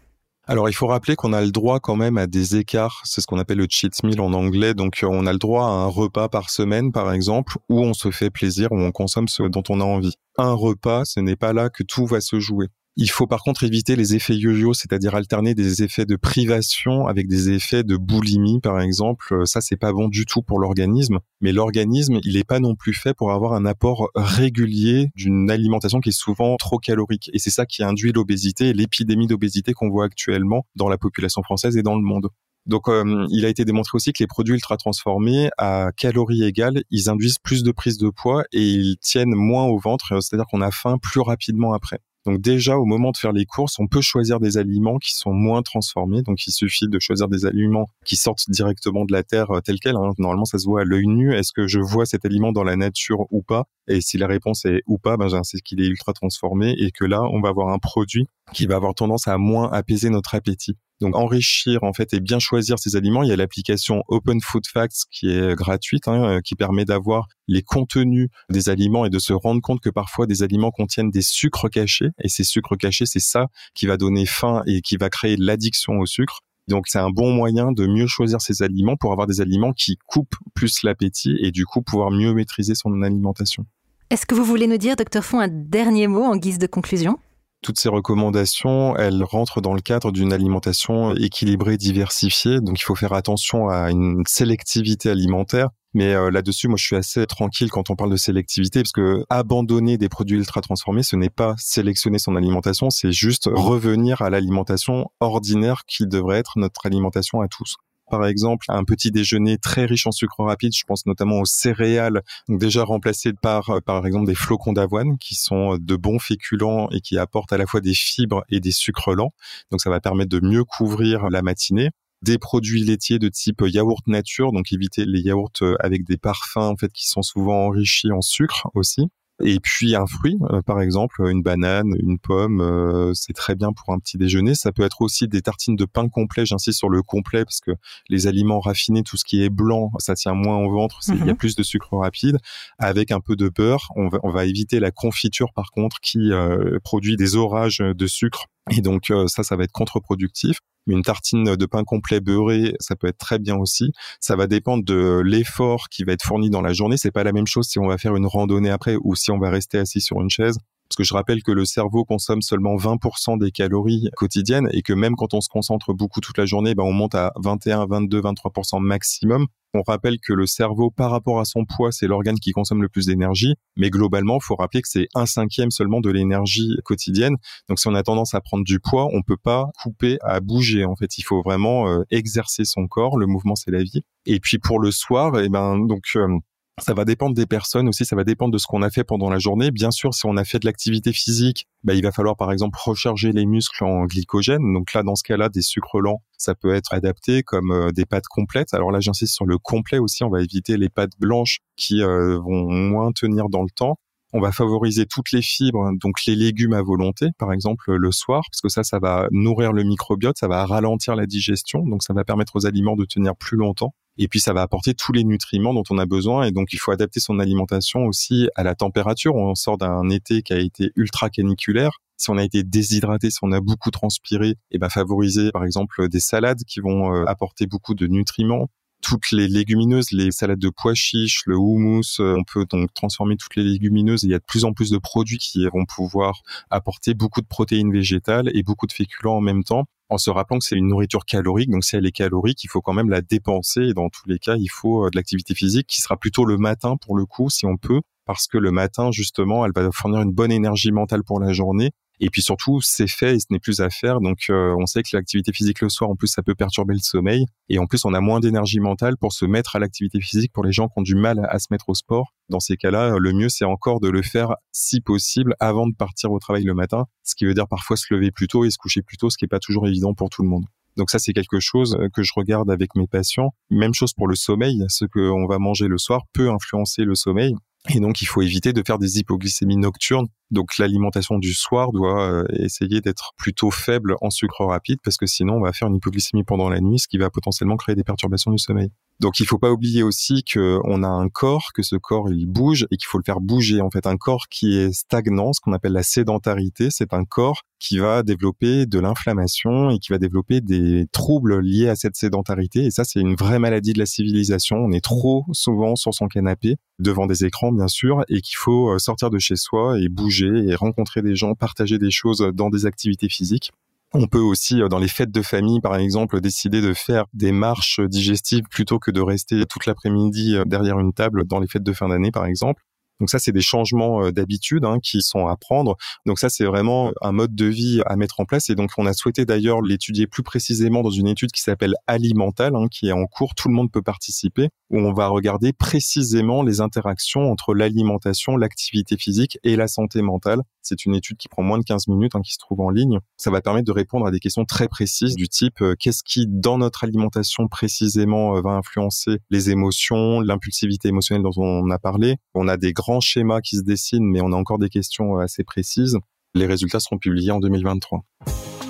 Alors, 0.48 0.68
il 0.68 0.72
faut 0.72 0.86
rappeler 0.86 1.16
qu'on 1.16 1.32
a 1.32 1.40
le 1.40 1.50
droit 1.50 1.80
quand 1.80 1.96
même 1.96 2.18
à 2.18 2.28
des 2.28 2.54
écarts. 2.54 3.02
C'est 3.04 3.20
ce 3.20 3.26
qu'on 3.26 3.38
appelle 3.38 3.58
le 3.58 3.66
cheat 3.68 4.04
meal 4.04 4.20
en 4.20 4.32
anglais. 4.32 4.74
Donc, 4.74 5.00
on 5.02 5.26
a 5.26 5.32
le 5.32 5.38
droit 5.38 5.64
à 5.64 5.70
un 5.70 5.86
repas 5.86 6.28
par 6.28 6.50
semaine, 6.50 6.92
par 6.92 7.12
exemple, 7.12 7.56
où 7.68 7.80
on 7.80 7.94
se 7.94 8.12
fait 8.12 8.30
plaisir, 8.30 8.70
où 8.70 8.78
on 8.78 8.92
consomme 8.92 9.26
ce 9.26 9.42
dont 9.42 9.64
on 9.68 9.80
a 9.80 9.84
envie. 9.84 10.14
Un 10.38 10.52
repas, 10.52 11.04
ce 11.04 11.18
n'est 11.18 11.34
pas 11.34 11.52
là 11.52 11.68
que 11.68 11.82
tout 11.82 12.06
va 12.06 12.20
se 12.20 12.38
jouer. 12.38 12.68
Il 12.98 13.10
faut 13.10 13.26
par 13.26 13.42
contre 13.42 13.62
éviter 13.64 13.94
les 13.94 14.14
effets 14.14 14.34
yo-yo, 14.34 14.72
c'est-à-dire 14.72 15.14
alterner 15.14 15.54
des 15.54 15.82
effets 15.82 16.06
de 16.06 16.16
privation 16.16 17.06
avec 17.06 17.28
des 17.28 17.50
effets 17.50 17.84
de 17.84 17.98
boulimie, 17.98 18.58
par 18.58 18.80
exemple. 18.80 19.26
Euh, 19.34 19.44
ça, 19.44 19.60
c'est 19.60 19.76
pas 19.76 19.92
bon 19.92 20.08
du 20.08 20.24
tout 20.24 20.40
pour 20.40 20.58
l'organisme. 20.58 21.18
Mais 21.42 21.52
l'organisme, 21.52 22.20
il 22.24 22.36
n'est 22.36 22.44
pas 22.44 22.58
non 22.58 22.74
plus 22.74 22.94
fait 22.94 23.12
pour 23.12 23.32
avoir 23.32 23.52
un 23.52 23.66
apport 23.66 24.08
régulier 24.14 25.10
d'une 25.14 25.50
alimentation 25.50 26.00
qui 26.00 26.08
est 26.08 26.18
souvent 26.18 26.56
trop 26.56 26.78
calorique. 26.78 27.28
Et 27.34 27.38
c'est 27.38 27.50
ça 27.50 27.66
qui 27.66 27.82
induit 27.82 28.12
l'obésité 28.12 28.72
l'épidémie 28.72 29.26
d'obésité 29.26 29.74
qu'on 29.74 29.90
voit 29.90 30.06
actuellement 30.06 30.64
dans 30.74 30.88
la 30.88 30.96
population 30.96 31.42
française 31.42 31.76
et 31.76 31.82
dans 31.82 31.96
le 31.96 32.02
monde. 32.02 32.30
Donc, 32.64 32.88
euh, 32.88 33.26
il 33.30 33.44
a 33.44 33.50
été 33.50 33.66
démontré 33.66 33.94
aussi 33.94 34.14
que 34.14 34.22
les 34.22 34.26
produits 34.26 34.54
ultra 34.54 34.78
transformés, 34.78 35.50
à 35.58 35.90
calories 35.98 36.44
égales, 36.44 36.82
ils 36.90 37.10
induisent 37.10 37.38
plus 37.38 37.62
de 37.62 37.72
prise 37.72 37.98
de 37.98 38.08
poids 38.08 38.44
et 38.52 38.62
ils 38.62 38.96
tiennent 38.96 39.34
moins 39.34 39.64
au 39.64 39.78
ventre, 39.78 40.18
c'est-à-dire 40.22 40.46
qu'on 40.46 40.62
a 40.62 40.70
faim 40.70 40.96
plus 40.96 41.20
rapidement 41.20 41.74
après. 41.74 42.00
Donc 42.26 42.40
déjà, 42.40 42.76
au 42.76 42.84
moment 42.84 43.12
de 43.12 43.16
faire 43.16 43.32
les 43.32 43.46
courses, 43.46 43.78
on 43.78 43.86
peut 43.86 44.00
choisir 44.00 44.40
des 44.40 44.58
aliments 44.58 44.98
qui 44.98 45.14
sont 45.14 45.32
moins 45.32 45.62
transformés. 45.62 46.22
Donc 46.22 46.46
il 46.46 46.52
suffit 46.52 46.88
de 46.88 46.98
choisir 46.98 47.28
des 47.28 47.46
aliments 47.46 47.86
qui 48.04 48.16
sortent 48.16 48.50
directement 48.50 49.04
de 49.04 49.12
la 49.12 49.22
terre 49.22 49.50
euh, 49.52 49.60
tel 49.60 49.78
quel. 49.80 49.96
Hein. 49.96 50.12
Normalement, 50.18 50.44
ça 50.44 50.58
se 50.58 50.66
voit 50.66 50.82
à 50.82 50.84
l'œil 50.84 51.06
nu. 51.06 51.34
Est-ce 51.34 51.52
que 51.52 51.68
je 51.68 51.78
vois 51.78 52.04
cet 52.04 52.24
aliment 52.24 52.52
dans 52.52 52.64
la 52.64 52.76
nature 52.76 53.26
ou 53.30 53.42
pas? 53.42 53.68
Et 53.88 54.00
si 54.00 54.18
la 54.18 54.26
réponse 54.26 54.64
est 54.64 54.82
ou 54.86 54.98
pas, 54.98 55.16
ben 55.16 55.28
c'est 55.42 55.60
qu'il 55.60 55.80
est 55.80 55.86
ultra 55.86 56.12
transformé 56.12 56.74
et 56.78 56.90
que 56.90 57.04
là, 57.04 57.22
on 57.32 57.40
va 57.40 57.48
avoir 57.48 57.68
un 57.68 57.78
produit 57.78 58.26
qui 58.52 58.66
va 58.66 58.76
avoir 58.76 58.94
tendance 58.94 59.28
à 59.28 59.38
moins 59.38 59.70
apaiser 59.72 60.10
notre 60.10 60.34
appétit. 60.34 60.76
Donc 61.00 61.14
enrichir 61.14 61.84
en 61.84 61.92
fait 61.92 62.14
et 62.14 62.20
bien 62.20 62.38
choisir 62.38 62.78
ces 62.78 62.96
aliments. 62.96 63.22
Il 63.22 63.28
y 63.28 63.32
a 63.32 63.36
l'application 63.36 64.02
Open 64.08 64.40
Food 64.40 64.66
Facts 64.66 65.04
qui 65.10 65.30
est 65.30 65.54
gratuite, 65.54 66.08
hein, 66.08 66.24
euh, 66.24 66.40
qui 66.40 66.54
permet 66.54 66.86
d'avoir 66.86 67.28
les 67.48 67.62
contenus 67.62 68.28
des 68.50 68.70
aliments 68.70 69.04
et 69.04 69.10
de 69.10 69.18
se 69.18 69.34
rendre 69.34 69.60
compte 69.60 69.80
que 69.80 69.90
parfois 69.90 70.26
des 70.26 70.42
aliments 70.42 70.70
contiennent 70.70 71.10
des 71.10 71.22
sucres 71.22 71.68
cachés. 71.70 72.08
Et 72.22 72.28
ces 72.28 72.44
sucres 72.44 72.78
cachés, 72.78 73.06
c'est 73.06 73.20
ça 73.20 73.48
qui 73.74 73.86
va 73.86 73.98
donner 73.98 74.24
faim 74.24 74.62
et 74.66 74.80
qui 74.80 74.96
va 74.96 75.10
créer 75.10 75.36
l'addiction 75.36 75.98
au 75.98 76.06
sucre. 76.06 76.40
Donc 76.68 76.88
c'est 76.88 76.98
un 76.98 77.10
bon 77.10 77.32
moyen 77.32 77.72
de 77.72 77.86
mieux 77.86 78.06
choisir 78.06 78.40
ces 78.40 78.62
aliments 78.62 78.96
pour 78.96 79.12
avoir 79.12 79.26
des 79.26 79.40
aliments 79.40 79.72
qui 79.72 79.96
coupent 80.06 80.36
plus 80.54 80.82
l'appétit 80.82 81.36
et 81.40 81.50
du 81.50 81.64
coup 81.64 81.82
pouvoir 81.82 82.10
mieux 82.10 82.34
maîtriser 82.34 82.74
son 82.74 83.02
alimentation. 83.02 83.66
Est-ce 84.10 84.26
que 84.26 84.34
vous 84.34 84.44
voulez 84.44 84.66
nous 84.66 84.76
dire, 84.76 84.94
docteur 84.94 85.24
Font, 85.24 85.40
un 85.40 85.48
dernier 85.48 86.06
mot 86.06 86.22
en 86.22 86.36
guise 86.36 86.58
de 86.58 86.66
conclusion? 86.66 87.18
Toutes 87.62 87.78
ces 87.78 87.88
recommandations, 87.88 88.94
elles 88.96 89.24
rentrent 89.24 89.60
dans 89.60 89.74
le 89.74 89.80
cadre 89.80 90.12
d'une 90.12 90.32
alimentation 90.32 91.14
équilibrée, 91.14 91.76
diversifiée. 91.76 92.60
Donc 92.60 92.78
il 92.80 92.84
faut 92.84 92.94
faire 92.94 93.12
attention 93.12 93.68
à 93.68 93.90
une 93.90 94.22
sélectivité 94.26 95.10
alimentaire. 95.10 95.70
Mais 95.96 96.14
euh, 96.14 96.30
là-dessus, 96.30 96.68
moi, 96.68 96.76
je 96.76 96.84
suis 96.84 96.94
assez 96.94 97.24
tranquille 97.26 97.70
quand 97.70 97.88
on 97.88 97.96
parle 97.96 98.10
de 98.10 98.18
sélectivité, 98.18 98.82
parce 98.82 98.92
que 98.92 99.24
abandonner 99.30 99.96
des 99.96 100.10
produits 100.10 100.36
ultra 100.36 100.60
transformés, 100.60 101.02
ce 101.02 101.16
n'est 101.16 101.30
pas 101.30 101.54
sélectionner 101.56 102.18
son 102.18 102.36
alimentation, 102.36 102.90
c'est 102.90 103.12
juste 103.12 103.48
revenir 103.50 104.20
à 104.20 104.28
l'alimentation 104.28 105.10
ordinaire 105.20 105.84
qui 105.86 106.06
devrait 106.06 106.36
être 106.36 106.58
notre 106.58 106.84
alimentation 106.84 107.40
à 107.40 107.48
tous 107.48 107.76
par 108.08 108.24
exemple 108.24 108.66
un 108.68 108.84
petit 108.84 109.10
déjeuner 109.10 109.58
très 109.58 109.84
riche 109.84 110.06
en 110.06 110.12
sucre 110.12 110.44
rapide, 110.44 110.72
je 110.72 110.84
pense 110.86 111.06
notamment 111.06 111.40
aux 111.40 111.44
céréales, 111.44 112.22
déjà 112.48 112.84
remplacées 112.84 113.32
par 113.32 113.70
euh, 113.70 113.80
par 113.80 114.06
exemple 114.06 114.26
des 114.26 114.36
flocons 114.36 114.72
d'avoine 114.72 115.18
qui 115.18 115.34
sont 115.34 115.74
euh, 115.74 115.78
de 115.80 115.96
bons 115.96 116.20
féculents 116.20 116.88
et 116.90 117.00
qui 117.00 117.18
apportent 117.18 117.52
à 117.52 117.58
la 117.58 117.66
fois 117.66 117.80
des 117.80 117.94
fibres 117.94 118.44
et 118.48 118.60
des 118.60 118.70
sucres 118.70 119.12
lents. 119.12 119.32
Donc 119.72 119.80
ça 119.80 119.90
va 119.90 119.98
permettre 119.98 120.30
de 120.30 120.38
mieux 120.40 120.62
couvrir 120.62 121.30
la 121.30 121.42
matinée 121.42 121.90
des 122.22 122.38
produits 122.38 122.82
laitiers 122.82 123.18
de 123.18 123.28
type 123.28 123.62
yaourt 123.66 124.06
nature, 124.06 124.52
donc 124.52 124.72
éviter 124.72 125.04
les 125.04 125.20
yaourts 125.20 125.52
euh, 125.62 125.76
avec 125.80 126.04
des 126.04 126.16
parfums 126.16 126.56
en 126.58 126.76
fait 126.76 126.92
qui 126.92 127.08
sont 127.08 127.22
souvent 127.22 127.66
enrichis 127.66 128.12
en 128.12 128.22
sucre 128.22 128.68
aussi. 128.74 129.08
Et 129.44 129.60
puis 129.60 129.94
un 129.94 130.06
fruit, 130.06 130.38
euh, 130.50 130.62
par 130.62 130.80
exemple, 130.80 131.22
une 131.28 131.42
banane, 131.42 131.94
une 132.00 132.18
pomme, 132.18 132.62
euh, 132.62 133.12
c'est 133.12 133.34
très 133.34 133.54
bien 133.54 133.72
pour 133.72 133.92
un 133.92 133.98
petit 133.98 134.16
déjeuner. 134.16 134.54
Ça 134.54 134.72
peut 134.72 134.82
être 134.82 135.02
aussi 135.02 135.28
des 135.28 135.42
tartines 135.42 135.76
de 135.76 135.84
pain 135.84 136.08
complet. 136.08 136.46
J'insiste 136.46 136.78
sur 136.78 136.88
le 136.88 137.02
complet 137.02 137.44
parce 137.44 137.60
que 137.60 137.72
les 138.08 138.26
aliments 138.26 138.60
raffinés, 138.60 139.02
tout 139.02 139.18
ce 139.18 139.24
qui 139.24 139.42
est 139.42 139.50
blanc, 139.50 139.92
ça 139.98 140.14
tient 140.14 140.32
moins 140.32 140.56
au 140.56 140.70
ventre. 140.70 141.00
Il 141.08 141.18
y 141.18 141.22
a 141.22 141.26
mhm. 141.26 141.36
plus 141.36 141.54
de 141.54 141.62
sucre 141.62 141.98
rapide. 141.98 142.38
Avec 142.78 143.10
un 143.10 143.20
peu 143.20 143.36
de 143.36 143.50
beurre, 143.50 143.92
on 143.96 144.08
va, 144.08 144.18
on 144.22 144.30
va 144.30 144.46
éviter 144.46 144.80
la 144.80 144.90
confiture 144.90 145.52
par 145.52 145.70
contre 145.70 146.00
qui 146.00 146.32
euh, 146.32 146.78
produit 146.82 147.16
des 147.16 147.36
orages 147.36 147.78
de 147.78 148.06
sucre 148.06 148.46
Et 148.70 148.80
donc 148.80 149.10
euh, 149.10 149.26
ça, 149.28 149.42
ça 149.42 149.56
va 149.56 149.64
être 149.64 149.72
contre-productif. 149.72 150.58
Une 150.88 151.02
tartine 151.02 151.56
de 151.56 151.66
pain 151.66 151.82
complet 151.84 152.20
beurré, 152.20 152.74
ça 152.78 152.94
peut 152.94 153.08
être 153.08 153.18
très 153.18 153.38
bien 153.38 153.56
aussi. 153.56 153.92
Ça 154.20 154.36
va 154.36 154.46
dépendre 154.46 154.84
de 154.84 155.20
l'effort 155.24 155.88
qui 155.88 156.04
va 156.04 156.12
être 156.12 156.24
fourni 156.24 156.50
dans 156.50 156.62
la 156.62 156.72
journée. 156.72 156.96
C'est 156.96 157.10
pas 157.10 157.24
la 157.24 157.32
même 157.32 157.46
chose 157.46 157.66
si 157.68 157.78
on 157.78 157.88
va 157.88 157.98
faire 157.98 158.14
une 158.16 158.26
randonnée 158.26 158.70
après 158.70 158.96
ou 159.02 159.14
si 159.16 159.30
on 159.30 159.38
va 159.38 159.50
rester 159.50 159.78
assis 159.78 160.00
sur 160.00 160.20
une 160.20 160.30
chaise. 160.30 160.58
Parce 160.88 160.96
que 160.96 161.04
je 161.04 161.14
rappelle 161.14 161.42
que 161.42 161.52
le 161.52 161.64
cerveau 161.64 162.04
consomme 162.04 162.42
seulement 162.42 162.76
20% 162.76 163.38
des 163.38 163.50
calories 163.50 164.08
quotidiennes 164.16 164.68
et 164.72 164.82
que 164.82 164.92
même 164.92 165.16
quand 165.16 165.34
on 165.34 165.40
se 165.40 165.48
concentre 165.48 165.92
beaucoup 165.92 166.20
toute 166.20 166.38
la 166.38 166.46
journée, 166.46 166.74
ben 166.74 166.84
on 166.84 166.92
monte 166.92 167.14
à 167.14 167.32
21, 167.36 167.86
22, 167.86 168.20
23% 168.20 168.80
maximum. 168.80 169.46
On 169.74 169.82
rappelle 169.82 170.18
que 170.20 170.32
le 170.32 170.46
cerveau, 170.46 170.90
par 170.90 171.10
rapport 171.10 171.38
à 171.38 171.44
son 171.44 171.64
poids, 171.64 171.92
c'est 171.92 172.06
l'organe 172.06 172.38
qui 172.38 172.52
consomme 172.52 172.82
le 172.82 172.88
plus 172.88 173.06
d'énergie. 173.06 173.54
Mais 173.76 173.90
globalement, 173.90 174.38
il 174.40 174.44
faut 174.44 174.56
rappeler 174.56 174.80
que 174.80 174.88
c'est 174.88 175.08
un 175.14 175.26
cinquième 175.26 175.70
seulement 175.70 176.00
de 176.00 176.08
l'énergie 176.08 176.76
quotidienne. 176.84 177.36
Donc, 177.68 177.78
si 177.78 177.86
on 177.88 177.94
a 177.94 178.02
tendance 178.02 178.34
à 178.34 178.40
prendre 178.40 178.64
du 178.64 178.80
poids, 178.80 179.08
on 179.12 179.22
peut 179.22 179.36
pas 179.36 179.66
couper 179.82 180.16
à 180.22 180.40
bouger. 180.40 180.86
En 180.86 180.96
fait, 180.96 181.18
il 181.18 181.22
faut 181.22 181.42
vraiment 181.42 181.88
euh, 181.88 182.04
exercer 182.10 182.64
son 182.64 182.86
corps. 182.86 183.18
Le 183.18 183.26
mouvement, 183.26 183.54
c'est 183.54 183.70
la 183.70 183.82
vie. 183.82 184.02
Et 184.24 184.40
puis 184.40 184.58
pour 184.58 184.80
le 184.80 184.90
soir, 184.90 185.38
eh 185.38 185.48
ben 185.48 185.78
donc 185.86 186.04
euh, 186.16 186.38
ça 186.78 186.92
va 186.92 187.06
dépendre 187.06 187.34
des 187.34 187.46
personnes 187.46 187.88
aussi, 187.88 188.04
ça 188.04 188.16
va 188.16 188.24
dépendre 188.24 188.52
de 188.52 188.58
ce 188.58 188.66
qu'on 188.66 188.82
a 188.82 188.90
fait 188.90 189.02
pendant 189.02 189.30
la 189.30 189.38
journée. 189.38 189.70
Bien 189.70 189.90
sûr, 189.90 190.12
si 190.12 190.26
on 190.26 190.36
a 190.36 190.44
fait 190.44 190.58
de 190.58 190.66
l'activité 190.66 191.12
physique, 191.12 191.66
bah, 191.84 191.94
il 191.94 192.02
va 192.02 192.12
falloir 192.12 192.36
par 192.36 192.52
exemple 192.52 192.78
recharger 192.82 193.32
les 193.32 193.46
muscles 193.46 193.82
en 193.82 194.04
glycogène. 194.04 194.74
Donc 194.74 194.92
là, 194.92 195.02
dans 195.02 195.14
ce 195.14 195.22
cas-là, 195.22 195.48
des 195.48 195.62
sucres 195.62 196.00
lents, 196.00 196.22
ça 196.36 196.54
peut 196.54 196.74
être 196.74 196.92
adapté 196.92 197.42
comme 197.42 197.70
euh, 197.70 197.92
des 197.92 198.04
pâtes 198.04 198.26
complètes. 198.28 198.74
Alors 198.74 198.92
là, 198.92 199.00
j'insiste 199.00 199.34
sur 199.34 199.46
le 199.46 199.56
complet 199.56 199.98
aussi. 199.98 200.22
On 200.22 200.28
va 200.28 200.42
éviter 200.42 200.76
les 200.76 200.90
pâtes 200.90 201.18
blanches 201.18 201.60
qui 201.76 202.02
euh, 202.02 202.38
vont 202.38 202.70
moins 202.70 203.10
tenir 203.12 203.48
dans 203.48 203.62
le 203.62 203.70
temps. 203.70 203.98
On 204.34 204.40
va 204.40 204.52
favoriser 204.52 205.06
toutes 205.06 205.32
les 205.32 205.40
fibres, 205.40 205.92
donc 205.94 206.26
les 206.26 206.34
légumes 206.34 206.74
à 206.74 206.82
volonté, 206.82 207.28
par 207.38 207.52
exemple 207.52 207.94
le 207.94 208.12
soir, 208.12 208.42
parce 208.50 208.60
que 208.60 208.68
ça, 208.68 208.82
ça 208.82 208.98
va 208.98 209.28
nourrir 209.30 209.72
le 209.72 209.82
microbiote, 209.82 210.36
ça 210.36 210.48
va 210.48 210.66
ralentir 210.66 211.14
la 211.14 211.26
digestion, 211.26 211.86
donc 211.86 212.02
ça 212.02 212.12
va 212.12 212.24
permettre 212.24 212.56
aux 212.56 212.66
aliments 212.66 212.96
de 212.96 213.04
tenir 213.06 213.34
plus 213.36 213.56
longtemps. 213.56 213.94
Et 214.18 214.28
puis 214.28 214.40
ça 214.40 214.52
va 214.52 214.62
apporter 214.62 214.94
tous 214.94 215.12
les 215.12 215.24
nutriments 215.24 215.74
dont 215.74 215.82
on 215.90 215.98
a 215.98 216.06
besoin. 216.06 216.44
Et 216.44 216.52
donc 216.52 216.72
il 216.72 216.78
faut 216.78 216.90
adapter 216.90 217.20
son 217.20 217.38
alimentation 217.38 218.06
aussi 218.06 218.48
à 218.54 218.62
la 218.62 218.74
température. 218.74 219.34
On 219.34 219.54
sort 219.54 219.78
d'un 219.78 220.08
été 220.08 220.42
qui 220.42 220.52
a 220.52 220.58
été 220.58 220.90
ultra 220.96 221.30
caniculaire. 221.30 221.98
Si 222.16 222.30
on 222.30 222.38
a 222.38 222.44
été 222.44 222.62
déshydraté, 222.62 223.30
si 223.30 223.38
on 223.42 223.52
a 223.52 223.60
beaucoup 223.60 223.90
transpiré, 223.90 224.54
et 224.70 224.78
ben 224.78 224.88
favoriser 224.88 225.52
par 225.52 225.64
exemple 225.64 226.08
des 226.08 226.20
salades 226.20 226.62
qui 226.66 226.80
vont 226.80 227.14
euh, 227.14 227.24
apporter 227.26 227.66
beaucoup 227.66 227.94
de 227.94 228.06
nutriments 228.06 228.70
toutes 229.02 229.30
les 229.30 229.48
légumineuses, 229.48 230.10
les 230.12 230.30
salades 230.30 230.58
de 230.58 230.70
pois 230.70 230.94
chiches, 230.94 231.42
le 231.46 231.56
houmous, 231.56 232.20
euh, 232.20 232.36
on 232.38 232.44
peut 232.44 232.66
donc 232.68 232.92
transformer 232.94 233.36
toutes 233.36 233.56
les 233.56 233.62
légumineuses. 233.62 234.24
il 234.24 234.30
y 234.30 234.34
a 234.34 234.38
de 234.38 234.44
plus 234.44 234.64
en 234.64 234.72
plus 234.72 234.90
de 234.90 234.98
produits 234.98 235.38
qui 235.38 235.66
vont 235.66 235.84
pouvoir 235.84 236.42
apporter 236.70 237.14
beaucoup 237.14 237.40
de 237.40 237.46
protéines 237.46 237.92
végétales 237.92 238.50
et 238.54 238.62
beaucoup 238.62 238.86
de 238.86 238.92
féculents 238.92 239.36
en 239.36 239.40
même 239.40 239.64
temps 239.64 239.84
en 240.08 240.18
se 240.18 240.30
rappelant 240.30 240.58
que 240.58 240.64
c'est 240.64 240.76
une 240.76 240.88
nourriture 240.88 241.24
calorique. 241.24 241.70
Donc, 241.70 241.84
si 241.84 241.96
elle 241.96 242.06
est 242.06 242.12
calorique, 242.12 242.62
il 242.64 242.68
faut 242.68 242.80
quand 242.80 242.92
même 242.92 243.10
la 243.10 243.22
dépenser. 243.22 243.88
Et 243.88 243.94
dans 243.94 244.08
tous 244.08 244.28
les 244.28 244.38
cas, 244.38 244.56
il 244.56 244.68
faut 244.68 245.04
euh, 245.04 245.10
de 245.10 245.16
l'activité 245.16 245.54
physique 245.54 245.86
qui 245.88 246.00
sera 246.00 246.16
plutôt 246.16 246.44
le 246.44 246.56
matin 246.58 246.96
pour 246.96 247.16
le 247.16 247.26
coup, 247.26 247.50
si 247.50 247.66
on 247.66 247.76
peut, 247.76 248.00
parce 248.24 248.46
que 248.46 248.58
le 248.58 248.70
matin, 248.70 249.10
justement, 249.10 249.66
elle 249.66 249.72
va 249.74 249.90
fournir 249.92 250.20
une 250.20 250.32
bonne 250.32 250.52
énergie 250.52 250.92
mentale 250.92 251.22
pour 251.24 251.40
la 251.40 251.52
journée. 251.52 251.90
Et 252.20 252.30
puis 252.30 252.42
surtout, 252.42 252.80
c'est 252.80 253.08
fait 253.08 253.36
et 253.36 253.40
ce 253.40 253.46
n'est 253.50 253.58
plus 253.58 253.80
à 253.80 253.90
faire. 253.90 254.20
Donc, 254.20 254.38
euh, 254.48 254.74
on 254.78 254.86
sait 254.86 255.02
que 255.02 255.08
l'activité 255.12 255.52
physique 255.52 255.80
le 255.80 255.88
soir, 255.88 256.10
en 256.10 256.16
plus, 256.16 256.28
ça 256.28 256.42
peut 256.42 256.54
perturber 256.54 256.94
le 256.94 257.00
sommeil. 257.00 257.44
Et 257.68 257.78
en 257.78 257.86
plus, 257.86 258.04
on 258.04 258.14
a 258.14 258.20
moins 258.20 258.40
d'énergie 258.40 258.80
mentale 258.80 259.16
pour 259.16 259.32
se 259.32 259.44
mettre 259.44 259.76
à 259.76 259.78
l'activité 259.78 260.20
physique 260.20 260.52
pour 260.52 260.64
les 260.64 260.72
gens 260.72 260.88
qui 260.88 260.94
ont 260.96 261.02
du 261.02 261.14
mal 261.14 261.46
à 261.50 261.58
se 261.58 261.66
mettre 261.70 261.88
au 261.88 261.94
sport. 261.94 262.32
Dans 262.48 262.60
ces 262.60 262.76
cas-là, 262.76 263.16
le 263.18 263.32
mieux, 263.32 263.48
c'est 263.48 263.64
encore 263.64 264.00
de 264.00 264.08
le 264.08 264.22
faire, 264.22 264.54
si 264.72 265.00
possible, 265.00 265.54
avant 265.60 265.86
de 265.86 265.94
partir 265.94 266.32
au 266.32 266.38
travail 266.38 266.64
le 266.64 266.74
matin. 266.74 267.04
Ce 267.22 267.34
qui 267.34 267.44
veut 267.44 267.54
dire 267.54 267.68
parfois 267.68 267.96
se 267.96 268.06
lever 268.14 268.30
plus 268.30 268.48
tôt 268.48 268.64
et 268.64 268.70
se 268.70 268.78
coucher 268.78 269.02
plus 269.02 269.16
tôt, 269.16 269.30
ce 269.30 269.36
qui 269.36 269.44
n'est 269.44 269.48
pas 269.48 269.58
toujours 269.58 269.86
évident 269.86 270.14
pour 270.14 270.30
tout 270.30 270.42
le 270.42 270.48
monde. 270.48 270.64
Donc 270.96 271.10
ça, 271.10 271.18
c'est 271.18 271.34
quelque 271.34 271.60
chose 271.60 271.98
que 272.14 272.22
je 272.22 272.32
regarde 272.34 272.70
avec 272.70 272.94
mes 272.94 273.06
patients. 273.06 273.52
Même 273.70 273.92
chose 273.92 274.14
pour 274.14 274.28
le 274.28 274.34
sommeil. 274.34 274.82
Ce 274.88 275.04
qu'on 275.04 275.46
va 275.46 275.58
manger 275.58 275.88
le 275.88 275.98
soir 275.98 276.22
peut 276.32 276.50
influencer 276.50 277.04
le 277.04 277.14
sommeil. 277.14 277.54
Et 277.94 278.00
donc, 278.00 278.20
il 278.20 278.26
faut 278.26 278.42
éviter 278.42 278.72
de 278.72 278.82
faire 278.84 278.98
des 278.98 279.18
hypoglycémies 279.18 279.76
nocturnes. 279.76 280.26
Donc, 280.50 280.78
l'alimentation 280.78 281.38
du 281.38 281.54
soir 281.54 281.92
doit 281.92 282.30
euh, 282.30 282.44
essayer 282.52 283.00
d'être 283.00 283.32
plutôt 283.36 283.70
faible 283.70 284.16
en 284.20 284.30
sucre 284.30 284.64
rapide 284.64 284.98
parce 285.02 285.16
que 285.16 285.26
sinon, 285.26 285.54
on 285.54 285.60
va 285.60 285.72
faire 285.72 285.88
une 285.88 285.96
hypoglycémie 285.96 286.44
pendant 286.44 286.68
la 286.68 286.80
nuit, 286.80 286.98
ce 286.98 287.08
qui 287.08 287.18
va 287.18 287.30
potentiellement 287.30 287.76
créer 287.76 287.94
des 287.94 288.04
perturbations 288.04 288.50
du 288.50 288.58
sommeil. 288.58 288.90
Donc 289.18 289.40
il 289.40 289.46
faut 289.46 289.58
pas 289.58 289.70
oublier 289.70 290.02
aussi 290.02 290.42
que 290.44 290.78
on 290.84 291.02
a 291.02 291.08
un 291.08 291.28
corps, 291.30 291.70
que 291.74 291.82
ce 291.82 291.96
corps 291.96 292.28
il 292.30 292.46
bouge 292.46 292.86
et 292.90 292.98
qu'il 292.98 293.06
faut 293.06 293.16
le 293.16 293.24
faire 293.24 293.40
bouger. 293.40 293.80
En 293.80 293.90
fait, 293.90 294.06
un 294.06 294.18
corps 294.18 294.46
qui 294.50 294.76
est 294.76 294.92
stagnant, 294.92 295.54
ce 295.54 295.60
qu'on 295.60 295.72
appelle 295.72 295.92
la 295.92 296.02
sédentarité, 296.02 296.88
c'est 296.90 297.14
un 297.14 297.24
corps 297.24 297.62
qui 297.78 297.98
va 297.98 298.22
développer 298.22 298.84
de 298.86 298.98
l'inflammation 298.98 299.90
et 299.90 299.98
qui 299.98 300.12
va 300.12 300.18
développer 300.18 300.60
des 300.60 301.06
troubles 301.12 301.60
liés 301.60 301.88
à 301.88 301.96
cette 301.96 302.16
sédentarité. 302.16 302.84
Et 302.84 302.90
ça, 302.90 303.04
c'est 303.04 303.20
une 303.20 303.36
vraie 303.36 303.58
maladie 303.58 303.92
de 303.92 303.98
la 303.98 304.06
civilisation. 304.06 304.76
On 304.76 304.92
est 304.92 305.04
trop 305.04 305.44
souvent 305.52 305.94
sur 305.96 306.12
son 306.12 306.26
canapé, 306.26 306.76
devant 306.98 307.26
des 307.26 307.44
écrans 307.44 307.72
bien 307.72 307.88
sûr, 307.88 308.22
et 308.28 308.40
qu'il 308.40 308.56
faut 308.56 308.90
euh, 308.90 308.98
sortir 308.98 309.30
de 309.30 309.38
chez 309.38 309.56
soi 309.56 309.98
et 310.00 310.08
bouger 310.08 310.35
et 310.44 310.74
rencontrer 310.74 311.22
des 311.22 311.36
gens, 311.36 311.54
partager 311.54 311.98
des 311.98 312.10
choses 312.10 312.50
dans 312.54 312.70
des 312.70 312.86
activités 312.86 313.28
physiques. 313.28 313.72
On 314.12 314.28
peut 314.28 314.38
aussi, 314.38 314.80
euh, 314.80 314.88
dans 314.88 314.98
les 314.98 315.08
fêtes 315.08 315.32
de 315.32 315.42
famille, 315.42 315.80
par 315.80 315.96
exemple, 315.96 316.40
décider 316.40 316.80
de 316.80 316.94
faire 316.94 317.24
des 317.34 317.52
marches 317.52 318.00
digestives 318.00 318.64
plutôt 318.70 318.98
que 318.98 319.10
de 319.10 319.20
rester 319.20 319.66
toute 319.66 319.86
l'après-midi 319.86 320.56
euh, 320.56 320.64
derrière 320.64 320.98
une 321.00 321.12
table 321.12 321.44
dans 321.44 321.58
les 321.58 321.66
fêtes 321.66 321.82
de 321.82 321.92
fin 321.92 322.08
d'année, 322.08 322.30
par 322.30 322.46
exemple. 322.46 322.82
Donc 323.20 323.30
ça, 323.30 323.38
c'est 323.38 323.52
des 323.52 323.62
changements 323.62 324.24
euh, 324.24 324.32
d'habitude 324.32 324.84
hein, 324.84 324.98
qui 325.02 325.22
sont 325.22 325.46
à 325.46 325.56
prendre. 325.56 325.96
Donc 326.26 326.38
ça, 326.38 326.48
c'est 326.48 326.64
vraiment 326.64 327.12
un 327.22 327.32
mode 327.32 327.54
de 327.54 327.66
vie 327.66 328.02
à 328.06 328.16
mettre 328.16 328.40
en 328.40 328.44
place. 328.44 328.70
Et 328.70 328.74
donc 328.74 328.90
on 328.98 329.06
a 329.06 329.12
souhaité 329.12 329.44
d'ailleurs 329.44 329.82
l'étudier 329.82 330.26
plus 330.26 330.42
précisément 330.42 331.02
dans 331.02 331.10
une 331.10 331.28
étude 331.28 331.52
qui 331.52 331.62
s'appelle 331.62 331.94
Alimental, 332.06 332.74
hein, 332.76 332.88
qui 332.90 333.08
est 333.08 333.12
en 333.12 333.26
cours. 333.26 333.54
Tout 333.54 333.68
le 333.68 333.74
monde 333.74 333.90
peut 333.90 334.02
participer, 334.02 334.68
où 334.90 334.98
on 334.98 335.12
va 335.12 335.28
regarder 335.28 335.72
précisément 335.72 336.62
les 336.62 336.80
interactions 336.80 337.50
entre 337.50 337.74
l'alimentation, 337.74 338.56
l'activité 338.56 339.16
physique 339.16 339.58
et 339.64 339.76
la 339.76 339.88
santé 339.88 340.22
mentale. 340.22 340.62
C'est 340.88 341.04
une 341.04 341.16
étude 341.16 341.36
qui 341.36 341.48
prend 341.48 341.64
moins 341.64 341.78
de 341.78 341.84
15 341.84 342.06
minutes, 342.06 342.36
hein, 342.36 342.42
qui 342.42 342.52
se 342.52 342.58
trouve 342.58 342.80
en 342.80 342.90
ligne. 342.90 343.18
Ça 343.36 343.50
va 343.50 343.60
permettre 343.60 343.86
de 343.86 343.92
répondre 343.92 344.24
à 344.24 344.30
des 344.30 344.38
questions 344.38 344.64
très 344.64 344.86
précises 344.86 345.34
du 345.34 345.48
type 345.48 345.82
euh, 345.82 345.96
qu'est-ce 345.98 346.22
qui, 346.22 346.46
dans 346.46 346.78
notre 346.78 347.02
alimentation 347.02 347.66
précisément, 347.66 348.56
euh, 348.56 348.60
va 348.60 348.70
influencer 348.70 349.38
les 349.50 349.70
émotions, 349.70 350.40
l'impulsivité 350.40 351.08
émotionnelle 351.08 351.42
dont 351.42 351.50
on 351.56 351.90
a 351.90 351.98
parlé? 351.98 352.36
On 352.54 352.68
a 352.68 352.76
des 352.76 352.92
grands 352.92 353.20
schémas 353.20 353.60
qui 353.62 353.76
se 353.76 353.82
dessinent, 353.82 354.30
mais 354.30 354.40
on 354.40 354.52
a 354.52 354.56
encore 354.56 354.78
des 354.78 354.88
questions 354.88 355.38
euh, 355.38 355.42
assez 355.42 355.64
précises. 355.64 356.18
Les 356.54 356.66
résultats 356.66 357.00
seront 357.00 357.18
publiés 357.18 357.50
en 357.50 357.58
2023. 357.58 358.22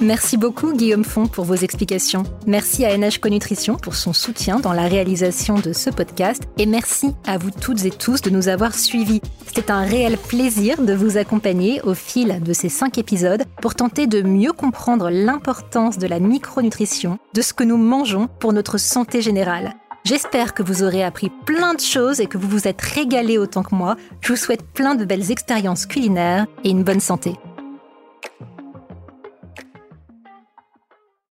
Merci 0.02 0.36
beaucoup 0.36 0.74
Guillaume 0.74 1.04
Font 1.04 1.26
pour 1.26 1.46
vos 1.46 1.54
explications. 1.54 2.24
Merci 2.46 2.84
à 2.84 2.96
NH 2.98 3.18
Conutrition 3.18 3.76
pour 3.76 3.94
son 3.94 4.12
soutien 4.12 4.60
dans 4.60 4.74
la 4.74 4.88
réalisation 4.88 5.54
de 5.58 5.72
ce 5.72 5.88
podcast 5.88 6.42
et 6.58 6.66
merci 6.66 7.14
à 7.26 7.38
vous 7.38 7.50
toutes 7.50 7.86
et 7.86 7.90
tous 7.90 8.20
de 8.20 8.28
nous 8.28 8.48
avoir 8.48 8.74
suivis. 8.74 9.22
C'était 9.46 9.70
un 9.70 9.84
réel 9.84 10.18
plaisir 10.18 10.82
de 10.82 10.92
vous 10.92 11.16
accompagner 11.16 11.80
au 11.80 11.94
fil 11.94 12.42
de 12.42 12.52
ces 12.52 12.68
cinq 12.68 12.98
épisodes 12.98 13.44
pour 13.62 13.74
tenter 13.74 14.06
de 14.06 14.20
mieux 14.20 14.52
comprendre 14.52 15.08
l'importance 15.08 15.96
de 15.96 16.06
la 16.06 16.20
micronutrition, 16.20 17.18
de 17.32 17.40
ce 17.40 17.54
que 17.54 17.64
nous 17.64 17.78
mangeons 17.78 18.28
pour 18.38 18.52
notre 18.52 18.76
santé 18.76 19.22
générale. 19.22 19.76
J'espère 20.04 20.52
que 20.52 20.62
vous 20.62 20.82
aurez 20.82 21.04
appris 21.04 21.30
plein 21.46 21.72
de 21.72 21.80
choses 21.80 22.20
et 22.20 22.26
que 22.26 22.36
vous 22.36 22.48
vous 22.48 22.68
êtes 22.68 22.82
régalé 22.82 23.38
autant 23.38 23.62
que 23.62 23.74
moi. 23.74 23.96
Je 24.20 24.34
vous 24.34 24.38
souhaite 24.38 24.62
plein 24.62 24.94
de 24.94 25.06
belles 25.06 25.30
expériences 25.30 25.86
culinaires 25.86 26.46
et 26.64 26.70
une 26.70 26.84
bonne 26.84 27.00
santé. 27.00 27.32